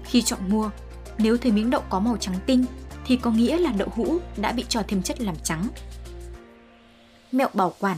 Khi 0.05 0.23
chọn 0.23 0.39
mua, 0.49 0.71
nếu 1.19 1.37
thấy 1.37 1.53
miếng 1.53 1.71
đậu 1.71 1.83
có 1.89 2.01
màu 2.01 2.17
trắng 2.17 2.35
tinh 2.47 2.65
thì 3.07 3.17
có 3.17 3.31
nghĩa 3.31 3.59
là 3.59 3.73
đậu 3.73 3.89
hũ 3.95 4.19
đã 4.37 4.53
bị 4.53 4.65
cho 4.69 4.83
thêm 4.89 5.03
chất 5.03 5.21
làm 5.21 5.37
trắng. 5.43 5.69
Mẹo 7.33 7.49
bảo 7.55 7.75
quản 7.81 7.97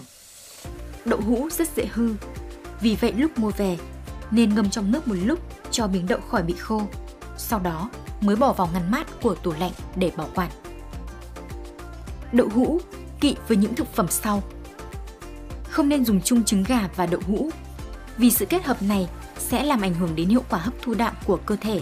Đậu 1.04 1.20
hũ 1.20 1.48
rất 1.50 1.68
dễ 1.76 1.87
hư. 1.92 2.14
Vì 2.81 2.96
vậy 3.00 3.12
lúc 3.12 3.38
mua 3.38 3.50
về, 3.50 3.78
nên 4.31 4.54
ngâm 4.54 4.70
trong 4.70 4.92
nước 4.92 5.09
một 5.09 5.14
lúc 5.24 5.38
cho 5.70 5.87
miếng 5.87 6.07
đậu 6.07 6.20
khỏi 6.20 6.42
bị 6.42 6.54
khô. 6.54 6.83
Sau 7.37 7.59
đó 7.59 7.90
mới 8.20 8.37
bỏ 8.37 8.52
vào 8.52 8.68
ngăn 8.72 8.90
mát 8.90 9.07
của 9.22 9.35
tủ 9.35 9.52
lạnh 9.61 9.72
để 9.96 10.11
bảo 10.16 10.28
quản. 10.35 10.50
Đậu 12.33 12.48
hũ 12.54 12.81
kỵ 13.20 13.37
với 13.48 13.57
những 13.57 13.74
thực 13.74 13.94
phẩm 13.94 14.07
sau. 14.11 14.42
Không 15.70 15.88
nên 15.88 16.04
dùng 16.04 16.20
chung 16.20 16.44
trứng 16.44 16.64
gà 16.68 16.88
và 16.96 17.07
đậu 17.07 17.20
hũ, 17.26 17.50
vì 18.16 18.31
sự 18.31 18.46
kết 18.46 18.64
hợp 18.64 18.83
này 18.83 19.09
sẽ 19.38 19.64
làm 19.64 19.81
ảnh 19.81 19.94
hưởng 19.94 20.16
đến 20.16 20.28
hiệu 20.28 20.44
quả 20.50 20.59
hấp 20.59 20.74
thu 20.83 20.94
đạm 20.94 21.14
của 21.24 21.38
cơ 21.46 21.57
thể, 21.57 21.81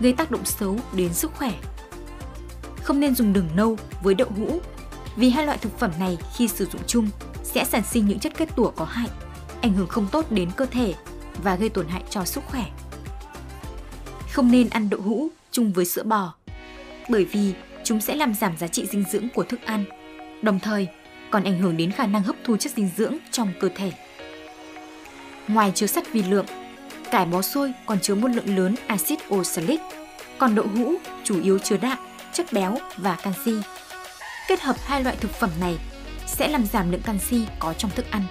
gây 0.00 0.12
tác 0.12 0.30
động 0.30 0.44
xấu 0.44 0.78
đến 0.92 1.14
sức 1.14 1.32
khỏe. 1.34 1.52
Không 2.82 3.00
nên 3.00 3.14
dùng 3.14 3.32
đường 3.32 3.48
nâu 3.56 3.78
với 4.02 4.14
đậu 4.14 4.28
hũ, 4.36 4.60
vì 5.16 5.30
hai 5.30 5.46
loại 5.46 5.58
thực 5.58 5.78
phẩm 5.78 5.90
này 5.98 6.18
khi 6.36 6.48
sử 6.48 6.66
dụng 6.66 6.82
chung 6.86 7.08
sẽ 7.42 7.64
sản 7.64 7.82
sinh 7.90 8.06
những 8.06 8.18
chất 8.18 8.32
kết 8.36 8.56
tủa 8.56 8.70
có 8.70 8.84
hại, 8.84 9.08
ảnh 9.62 9.72
hưởng 9.72 9.86
không 9.86 10.06
tốt 10.12 10.26
đến 10.30 10.50
cơ 10.56 10.66
thể 10.66 10.94
và 11.42 11.56
gây 11.56 11.68
tổn 11.68 11.88
hại 11.88 12.02
cho 12.10 12.24
sức 12.24 12.44
khỏe. 12.46 12.64
Không 14.32 14.50
nên 14.50 14.68
ăn 14.68 14.90
đậu 14.90 15.00
hũ 15.00 15.28
chung 15.50 15.72
với 15.72 15.84
sữa 15.84 16.02
bò, 16.02 16.34
bởi 17.08 17.24
vì 17.24 17.52
chúng 17.84 18.00
sẽ 18.00 18.14
làm 18.14 18.34
giảm 18.34 18.56
giá 18.56 18.68
trị 18.68 18.86
dinh 18.86 19.04
dưỡng 19.12 19.28
của 19.34 19.44
thức 19.44 19.60
ăn, 19.64 19.84
đồng 20.42 20.60
thời 20.60 20.88
còn 21.30 21.44
ảnh 21.44 21.60
hưởng 21.60 21.76
đến 21.76 21.90
khả 21.90 22.06
năng 22.06 22.22
hấp 22.22 22.36
thu 22.44 22.56
chất 22.56 22.72
dinh 22.76 22.90
dưỡng 22.96 23.16
trong 23.30 23.52
cơ 23.60 23.68
thể. 23.76 23.92
Ngoài 25.48 25.72
chứa 25.74 25.86
sắt 25.86 26.12
vi 26.12 26.22
lượng, 26.22 26.46
cải 27.14 27.26
bó 27.26 27.42
xôi 27.42 27.72
còn 27.86 28.00
chứa 28.00 28.14
một 28.14 28.28
lượng 28.28 28.56
lớn 28.56 28.74
axit 28.86 29.18
oxalic, 29.34 29.80
còn 30.38 30.54
đậu 30.54 30.66
hũ 30.66 30.94
chủ 31.24 31.42
yếu 31.42 31.58
chứa 31.58 31.76
đạm, 31.76 31.98
chất 32.32 32.52
béo 32.52 32.78
và 32.96 33.16
canxi. 33.22 33.52
Kết 34.48 34.60
hợp 34.60 34.76
hai 34.84 35.02
loại 35.04 35.16
thực 35.20 35.30
phẩm 35.30 35.50
này 35.60 35.78
sẽ 36.26 36.48
làm 36.48 36.66
giảm 36.66 36.90
lượng 36.90 37.02
canxi 37.02 37.46
có 37.58 37.72
trong 37.72 37.90
thức 37.90 38.06
ăn. 38.10 38.22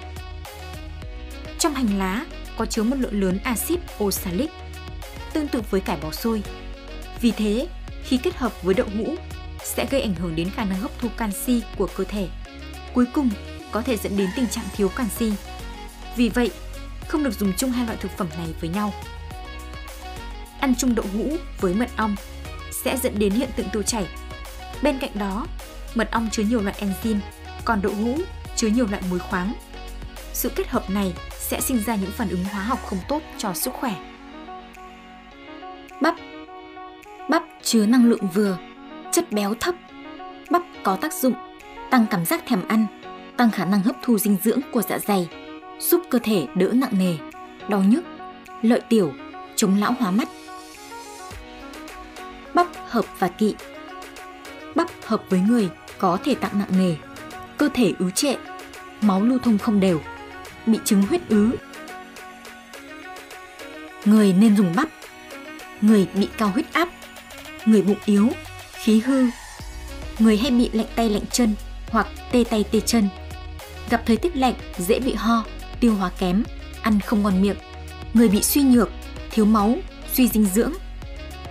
Trong 1.60 1.74
hành 1.74 2.00
lá 2.00 2.26
có 2.58 2.66
chứa 2.66 2.84
một 2.84 2.96
lượng 3.00 3.22
lớn 3.22 3.40
axit 3.44 3.80
oxalic, 4.04 4.50
tương 5.34 5.48
tự 5.48 5.62
với 5.70 5.82
cải 5.82 5.98
bó 6.02 6.12
xôi. 6.12 6.44
Vì 7.22 7.32
thế, 7.32 7.68
khi 8.04 8.18
kết 8.18 8.36
hợp 8.36 8.64
với 8.64 8.74
đậu 8.74 8.88
hũ 8.98 9.16
sẽ 9.64 9.86
gây 9.92 10.02
ảnh 10.02 10.16
hưởng 10.16 10.36
đến 10.36 10.50
khả 10.50 10.66
năng 10.66 10.80
hấp 10.80 10.92
thu 11.00 11.10
canxi 11.18 11.62
của 11.78 11.88
cơ 11.96 12.04
thể. 12.04 12.28
Cuối 12.94 13.06
cùng, 13.14 13.30
có 13.72 13.82
thể 13.82 13.98
dẫn 13.98 14.18
đến 14.18 14.30
tình 14.36 14.48
trạng 14.48 14.66
thiếu 14.76 14.90
canxi. 14.90 15.34
Vì 16.16 16.30
vậy, 16.30 16.52
không 17.08 17.24
được 17.24 17.34
dùng 17.34 17.54
chung 17.58 17.72
hai 17.72 17.86
loại 17.86 17.98
thực 17.98 18.12
phẩm 18.18 18.28
này 18.38 18.48
với 18.60 18.70
nhau. 18.70 18.94
Ăn 20.60 20.76
chung 20.78 20.96
đậu 20.96 21.06
hũ 21.14 21.38
với 21.62 21.74
mật 21.74 21.90
ong 21.98 22.16
sẽ 22.84 22.98
dẫn 22.98 23.20
đến 23.20 23.32
hiện 23.32 23.50
tượng 23.56 23.70
tiêu 23.70 23.82
chảy. 23.82 24.08
Bên 24.82 25.00
cạnh 25.00 25.12
đó, 25.20 25.48
mật 25.96 26.12
ong 26.12 26.30
chứa 26.32 26.44
nhiều 26.44 26.62
loại 26.62 26.76
enzyme, 26.80 27.20
còn 27.66 27.82
đậu 27.82 27.94
hũ 27.94 28.18
chứa 28.56 28.68
nhiều 28.68 28.88
loại 28.92 29.04
muối 29.10 29.20
khoáng. 29.20 29.54
Sự 30.34 30.50
kết 30.50 30.68
hợp 30.68 30.90
này 30.90 31.14
sẽ 31.40 31.62
sinh 31.62 31.84
ra 31.86 31.96
những 31.96 32.12
phản 32.12 32.30
ứng 32.30 32.44
hóa 32.44 32.64
học 32.64 32.80
không 32.86 33.00
tốt 33.08 33.22
cho 33.38 33.54
sức 33.54 33.74
khỏe. 33.74 33.96
Bắp 36.02 36.16
Bắp 37.30 37.44
chứa 37.64 37.86
năng 37.86 38.10
lượng 38.10 38.28
vừa, 38.34 38.58
chất 39.12 39.32
béo 39.32 39.54
thấp. 39.60 39.76
Bắp 40.50 40.62
có 40.84 40.96
tác 40.96 41.14
dụng 41.14 41.34
tăng 41.92 42.06
cảm 42.12 42.26
giác 42.26 42.44
thèm 42.48 42.68
ăn, 42.68 42.86
tăng 43.38 43.52
khả 43.52 43.66
năng 43.66 43.82
hấp 43.82 43.96
thu 44.04 44.18
dinh 44.20 44.38
dưỡng 44.44 44.60
của 44.72 44.82
dạ 44.82 45.00
dày, 45.00 45.30
giúp 45.90 46.02
cơ 46.10 46.20
thể 46.24 46.48
đỡ 46.56 46.68
nặng 46.74 46.98
nề, 47.00 47.16
đau 47.70 47.84
nhức, 47.84 48.04
lợi 48.62 48.82
tiểu, 48.90 49.14
chống 49.56 49.80
lão 49.80 49.92
hóa 50.00 50.12
mắt. 50.12 50.28
Bắp 52.54 52.68
hợp 52.90 53.06
và 53.20 53.28
kỵ 53.28 53.56
Bắp 54.76 54.88
hợp 55.06 55.24
với 55.30 55.40
người 55.40 55.70
có 55.98 56.18
thể 56.24 56.36
tạng 56.36 56.60
nặng 56.60 56.78
nề, 56.78 56.96
cơ 57.58 57.70
thể 57.74 57.94
ứ 58.00 58.12
trệ, 58.16 58.36
máu 59.02 59.22
lưu 59.22 59.40
thông 59.40 59.58
không 59.58 59.80
đều, 59.80 60.02
bị 60.66 60.80
chứng 60.86 61.02
huyết 61.02 61.30
ứ. 61.30 61.50
Người 64.06 64.34
nên 64.34 64.58
dùng 64.58 64.74
bắp. 64.76 64.90
Người 65.82 66.08
bị 66.14 66.28
cao 66.38 66.50
huyết 66.50 66.74
áp, 66.74 66.90
người 67.66 67.82
bụng 67.82 67.98
yếu, 68.06 68.30
khí 68.74 69.00
hư, 69.00 69.26
người 70.20 70.38
hay 70.38 70.52
bị 70.52 70.70
lạnh 70.74 70.88
tay 70.96 71.10
lạnh 71.10 71.26
chân 71.32 71.56
hoặc 71.90 72.08
tê 72.32 72.44
tay 72.50 72.66
tê 72.72 72.80
chân. 72.80 73.10
Gặp 73.90 74.04
thời 74.06 74.18
tiết 74.18 74.38
lạnh 74.38 74.54
dễ 74.78 75.00
bị 75.00 75.14
ho, 75.14 75.44
tiêu 75.84 75.96
hóa 75.96 76.12
kém, 76.18 76.44
ăn 76.82 77.00
không 77.00 77.24
ngon 77.24 77.42
miệng, 77.42 77.56
người 78.14 78.28
bị 78.28 78.44
suy 78.44 78.62
nhược, 78.62 78.90
thiếu 79.32 79.46
máu, 79.46 79.76
suy 80.14 80.28
dinh 80.28 80.46
dưỡng, 80.46 80.74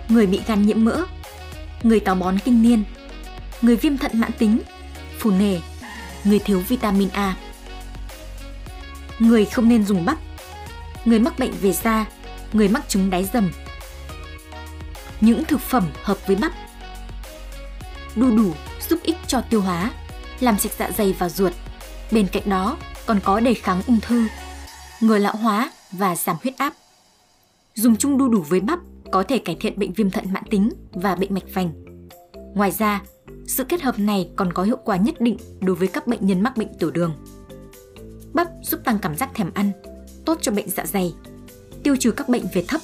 người 0.09 0.27
bị 0.27 0.41
gan 0.47 0.65
nhiễm 0.65 0.85
mỡ, 0.85 1.05
người 1.83 1.99
táo 1.99 2.15
bón 2.15 2.37
kinh 2.45 2.63
niên, 2.63 2.83
người 3.61 3.75
viêm 3.75 3.97
thận 3.97 4.11
mãn 4.13 4.31
tính, 4.31 4.59
phù 5.19 5.31
nề, 5.31 5.59
người 6.23 6.39
thiếu 6.39 6.59
vitamin 6.59 7.09
A. 7.09 7.35
Người 9.19 9.45
không 9.45 9.69
nên 9.69 9.85
dùng 9.85 10.05
bắp, 10.05 10.17
người 11.05 11.19
mắc 11.19 11.39
bệnh 11.39 11.51
về 11.61 11.73
da, 11.73 12.05
người 12.53 12.67
mắc 12.67 12.83
chứng 12.87 13.09
đáy 13.09 13.29
dầm. 13.33 13.51
Những 15.21 15.45
thực 15.45 15.61
phẩm 15.61 15.89
hợp 16.03 16.27
với 16.27 16.35
bắp 16.35 16.51
đu 18.15 18.37
đủ 18.37 18.53
giúp 18.89 18.99
ích 19.03 19.17
cho 19.27 19.41
tiêu 19.41 19.61
hóa, 19.61 19.91
làm 20.39 20.59
sạch 20.59 20.71
dạ 20.77 20.91
dày 20.97 21.15
và 21.19 21.29
ruột. 21.29 21.53
Bên 22.11 22.27
cạnh 22.27 22.49
đó 22.49 22.77
còn 23.05 23.19
có 23.23 23.39
đề 23.39 23.53
kháng 23.53 23.81
ung 23.87 23.99
thư, 24.01 24.27
ngừa 25.01 25.17
lão 25.17 25.35
hóa 25.35 25.71
và 25.91 26.15
giảm 26.15 26.35
huyết 26.43 26.57
áp. 26.57 26.73
Dùng 27.75 27.95
chung 27.95 28.17
đu 28.17 28.27
đủ 28.27 28.41
với 28.49 28.59
bắp 28.59 28.79
có 29.11 29.23
thể 29.23 29.37
cải 29.37 29.57
thiện 29.59 29.79
bệnh 29.79 29.93
viêm 29.93 30.09
thận 30.09 30.25
mãn 30.33 30.43
tính 30.49 30.69
và 30.91 31.15
bệnh 31.15 31.33
mạch 31.33 31.53
vành. 31.53 31.73
Ngoài 32.55 32.71
ra, 32.71 33.01
sự 33.47 33.63
kết 33.63 33.81
hợp 33.81 33.99
này 33.99 34.29
còn 34.35 34.53
có 34.53 34.63
hiệu 34.63 34.77
quả 34.77 34.97
nhất 34.97 35.21
định 35.21 35.37
đối 35.61 35.75
với 35.75 35.87
các 35.87 36.07
bệnh 36.07 36.27
nhân 36.27 36.41
mắc 36.41 36.57
bệnh 36.57 36.73
tiểu 36.79 36.91
đường. 36.91 37.13
Bắp 38.33 38.47
giúp 38.63 38.79
tăng 38.83 38.99
cảm 38.99 39.15
giác 39.15 39.29
thèm 39.33 39.51
ăn, 39.53 39.71
tốt 40.25 40.37
cho 40.41 40.51
bệnh 40.51 40.69
dạ 40.69 40.85
dày, 40.85 41.13
tiêu 41.83 41.95
trừ 41.99 42.11
các 42.11 42.29
bệnh 42.29 42.43
về 42.53 42.65
thấp. 42.67 42.81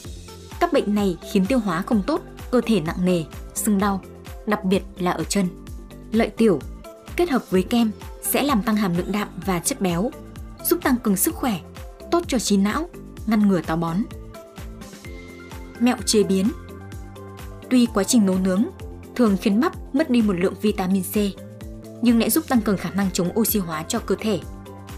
Các 0.60 0.73
bệnh 0.73 0.95
này 0.95 1.17
khiến 1.32 1.45
tiêu 1.45 1.60
hóa 1.60 1.82
không 1.82 2.03
tốt, 2.08 2.21
cơ 2.51 2.62
thể 2.65 2.82
nặng 2.82 3.05
nề, 3.05 3.23
sưng 3.55 3.79
đau, 3.79 4.01
đặc 4.45 4.63
biệt 4.63 4.82
là 4.97 5.12
ở 5.12 5.23
chân. 5.23 5.47
Lợi 6.12 6.29
tiểu 6.29 6.60
kết 7.15 7.29
hợp 7.29 7.51
với 7.51 7.63
kem 7.63 7.91
sẽ 8.30 8.44
làm 8.44 8.63
tăng 8.63 8.76
hàm 8.76 8.98
lượng 8.98 9.12
đạm 9.12 9.28
và 9.46 9.60
chất 9.60 9.82
béo, 9.82 10.12
giúp 10.63 10.80
tăng 10.84 10.96
cường 11.04 11.18
sức 11.18 11.36
khỏe, 11.36 11.60
tốt 12.12 12.24
cho 12.28 12.39
trí 12.39 12.58
não, 12.58 12.89
ngăn 13.26 13.48
ngừa 13.48 13.62
táo 13.62 13.78
bón. 13.78 13.98
Mẹo 15.80 15.98
chế 16.06 16.24
biến 16.24 16.52
Tuy 17.70 17.88
quá 17.94 18.04
trình 18.04 18.26
nấu 18.26 18.36
nướng 18.39 18.65
thường 19.15 19.38
khiến 19.42 19.60
bắp 19.60 19.96
mất 19.96 20.10
đi 20.10 20.22
một 20.22 20.34
lượng 20.34 20.54
vitamin 20.62 21.04
C, 21.04 21.15
nhưng 22.02 22.20
lại 22.20 22.30
giúp 22.30 22.48
tăng 22.48 22.62
cường 22.62 22.78
khả 22.78 22.89
năng 22.89 23.12
chống 23.13 23.39
oxy 23.39 23.60
hóa 23.60 23.84
cho 23.88 24.00
cơ 24.00 24.15
thể. 24.20 24.39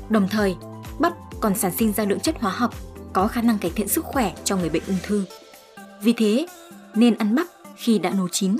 Đồng 0.09 0.27
thời, 0.29 0.55
bắp 0.99 1.13
còn 1.41 1.55
sản 1.55 1.71
sinh 1.77 1.93
ra 1.93 2.05
lượng 2.05 2.19
chất 2.19 2.35
hóa 2.39 2.51
học 2.51 2.75
có 3.13 3.27
khả 3.27 3.41
năng 3.41 3.57
cải 3.57 3.71
thiện 3.75 3.87
sức 3.87 4.05
khỏe 4.05 4.33
cho 4.43 4.57
người 4.57 4.69
bệnh 4.69 4.83
ung 4.87 4.97
thư. 5.03 5.25
Vì 6.01 6.13
thế, 6.13 6.47
nên 6.95 7.17
ăn 7.17 7.35
bắp 7.35 7.47
khi 7.75 7.99
đã 7.99 8.09
nấu 8.09 8.27
chín. 8.27 8.57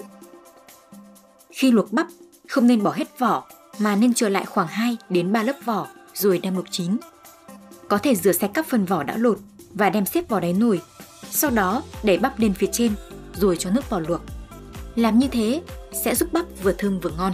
Khi 1.52 1.72
luộc 1.72 1.92
bắp, 1.92 2.08
không 2.48 2.68
nên 2.68 2.84
bỏ 2.84 2.92
hết 2.92 3.20
vỏ 3.20 3.48
mà 3.82 3.96
nên 3.96 4.14
chừa 4.14 4.30
lại 4.30 4.46
khoảng 4.46 4.68
2 4.68 4.98
đến 5.10 5.32
3 5.32 5.44
lớp 5.44 5.56
vỏ 5.66 5.88
rồi 6.14 6.40
đem 6.40 6.56
luộc 6.56 6.66
chín. 6.72 6.98
Có 7.88 7.98
thể 7.98 8.16
rửa 8.16 8.32
sạch 8.32 8.52
các 8.54 8.68
phần 8.68 8.86
vỏ 8.86 9.04
đã 9.04 9.18
lột 9.18 9.40
và 9.74 9.90
đem 9.90 10.06
xếp 10.06 10.30
vào 10.30 10.40
đáy 10.40 10.54
nồi. 10.54 10.82
Sau 11.30 11.52
đó 11.52 11.84
đẩy 12.04 12.18
bắp 12.18 12.40
lên 12.40 12.54
phía 12.54 12.68
trên 12.72 12.92
rồi 13.36 13.58
cho 13.58 13.70
nước 13.70 13.90
vào 13.90 14.00
luộc. 14.00 14.22
Làm 14.96 15.20
như 15.20 15.28
thế 15.28 15.62
sẽ 16.04 16.16
giúp 16.16 16.34
bắp 16.34 16.46
vừa 16.64 16.74
thơm 16.78 17.00
vừa 17.00 17.12
ngon. 17.18 17.34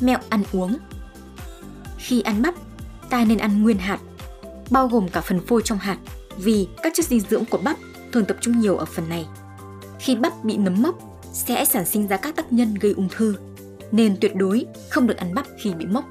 Mẹo 0.00 0.18
ăn 0.28 0.42
uống 0.52 0.76
Khi 1.98 2.20
ăn 2.20 2.42
bắp, 2.42 2.54
ta 3.10 3.24
nên 3.24 3.38
ăn 3.38 3.62
nguyên 3.62 3.78
hạt, 3.78 3.98
bao 4.70 4.88
gồm 4.88 5.08
cả 5.08 5.20
phần 5.20 5.46
phôi 5.46 5.62
trong 5.64 5.78
hạt 5.78 5.98
vì 6.36 6.68
các 6.82 6.92
chất 6.96 7.06
dinh 7.06 7.20
dưỡng 7.20 7.44
của 7.44 7.58
bắp 7.58 7.76
thường 8.12 8.24
tập 8.24 8.36
trung 8.40 8.60
nhiều 8.60 8.76
ở 8.76 8.84
phần 8.84 9.08
này. 9.08 9.26
Khi 9.98 10.16
bắp 10.16 10.44
bị 10.44 10.56
nấm 10.56 10.82
mốc, 10.82 10.98
sẽ 11.32 11.64
sản 11.64 11.86
sinh 11.86 12.08
ra 12.08 12.16
các 12.16 12.36
tác 12.36 12.52
nhân 12.52 12.74
gây 12.74 12.92
ung 12.92 13.08
thư, 13.08 13.34
nên 13.92 14.16
tuyệt 14.20 14.36
đối 14.36 14.66
không 14.90 15.06
được 15.06 15.16
ăn 15.16 15.34
bắp 15.34 15.46
khi 15.58 15.74
bị 15.74 15.86
mốc. 15.86 16.04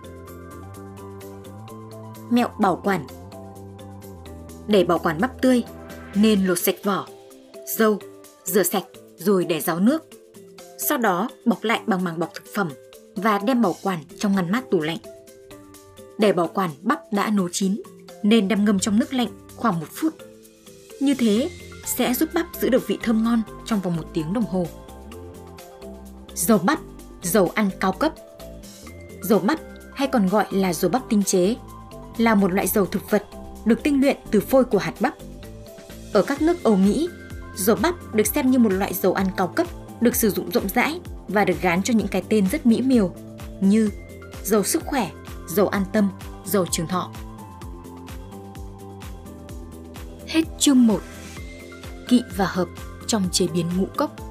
Mẹo 2.29 2.49
bảo 2.59 2.81
quản 2.83 3.07
Để 4.67 4.83
bảo 4.83 4.99
quản 4.99 5.21
bắp 5.21 5.41
tươi, 5.41 5.63
nên 6.15 6.45
lột 6.45 6.59
sạch 6.59 6.75
vỏ, 6.83 7.07
dâu, 7.77 7.99
rửa 8.43 8.63
sạch 8.63 8.83
rồi 9.17 9.45
để 9.45 9.61
ráo 9.61 9.79
nước. 9.79 10.03
Sau 10.77 10.97
đó 10.97 11.29
bọc 11.45 11.63
lại 11.63 11.81
bằng 11.85 12.03
màng 12.03 12.19
bọc 12.19 12.33
thực 12.33 12.45
phẩm 12.55 12.69
và 13.15 13.37
đem 13.37 13.61
bảo 13.61 13.75
quản 13.83 13.99
trong 14.19 14.35
ngăn 14.35 14.51
mát 14.51 14.63
tủ 14.71 14.81
lạnh. 14.81 14.97
Để 16.17 16.33
bảo 16.33 16.47
quản 16.47 16.69
bắp 16.81 17.13
đã 17.13 17.29
nấu 17.29 17.49
chín, 17.49 17.81
nên 18.23 18.47
đem 18.47 18.65
ngâm 18.65 18.79
trong 18.79 18.99
nước 18.99 19.13
lạnh 19.13 19.27
khoảng 19.55 19.79
một 19.79 19.87
phút. 19.91 20.13
Như 20.99 21.13
thế 21.13 21.49
sẽ 21.85 22.13
giúp 22.13 22.29
bắp 22.33 22.47
giữ 22.61 22.69
được 22.69 22.87
vị 22.87 22.97
thơm 23.03 23.23
ngon 23.23 23.41
trong 23.65 23.79
vòng 23.79 23.95
một 23.95 24.05
tiếng 24.13 24.33
đồng 24.33 24.43
hồ. 24.43 24.67
Dầu 26.35 26.57
bắp, 26.57 26.79
dầu 27.21 27.51
ăn 27.55 27.69
cao 27.79 27.91
cấp 27.91 28.13
Dầu 29.21 29.39
bắp 29.39 29.59
hay 29.93 30.07
còn 30.07 30.27
gọi 30.27 30.45
là 30.51 30.73
dầu 30.73 30.91
bắp 30.91 31.01
tinh 31.09 31.23
chế 31.23 31.55
là 32.17 32.35
một 32.35 32.53
loại 32.53 32.67
dầu 32.67 32.85
thực 32.85 33.11
vật 33.11 33.25
được 33.65 33.83
tinh 33.83 34.01
luyện 34.01 34.17
từ 34.31 34.39
phôi 34.39 34.63
của 34.63 34.77
hạt 34.77 34.93
bắp. 34.99 35.13
Ở 36.13 36.21
các 36.21 36.41
nước 36.41 36.63
Âu 36.63 36.75
Mỹ, 36.75 37.09
dầu 37.55 37.75
bắp 37.81 38.15
được 38.15 38.27
xem 38.27 38.51
như 38.51 38.59
một 38.59 38.69
loại 38.69 38.93
dầu 38.93 39.13
ăn 39.13 39.27
cao 39.37 39.47
cấp, 39.47 39.67
được 40.01 40.15
sử 40.15 40.29
dụng 40.29 40.51
rộng 40.51 40.69
rãi 40.75 40.99
và 41.27 41.45
được 41.45 41.61
gán 41.61 41.83
cho 41.83 41.93
những 41.93 42.07
cái 42.07 42.23
tên 42.29 42.47
rất 42.47 42.65
mỹ 42.65 42.81
miều 42.81 43.13
như 43.61 43.89
dầu 44.43 44.63
sức 44.63 44.83
khỏe, 44.85 45.11
dầu 45.47 45.67
an 45.67 45.83
tâm, 45.93 46.09
dầu 46.45 46.65
trường 46.71 46.87
thọ. 46.87 47.11
Hết 50.27 50.41
chương 50.59 50.87
1 50.87 51.01
Kỵ 52.07 52.21
và 52.37 52.45
hợp 52.45 52.67
trong 53.07 53.23
chế 53.31 53.47
biến 53.47 53.65
ngũ 53.77 53.85
cốc 53.97 54.30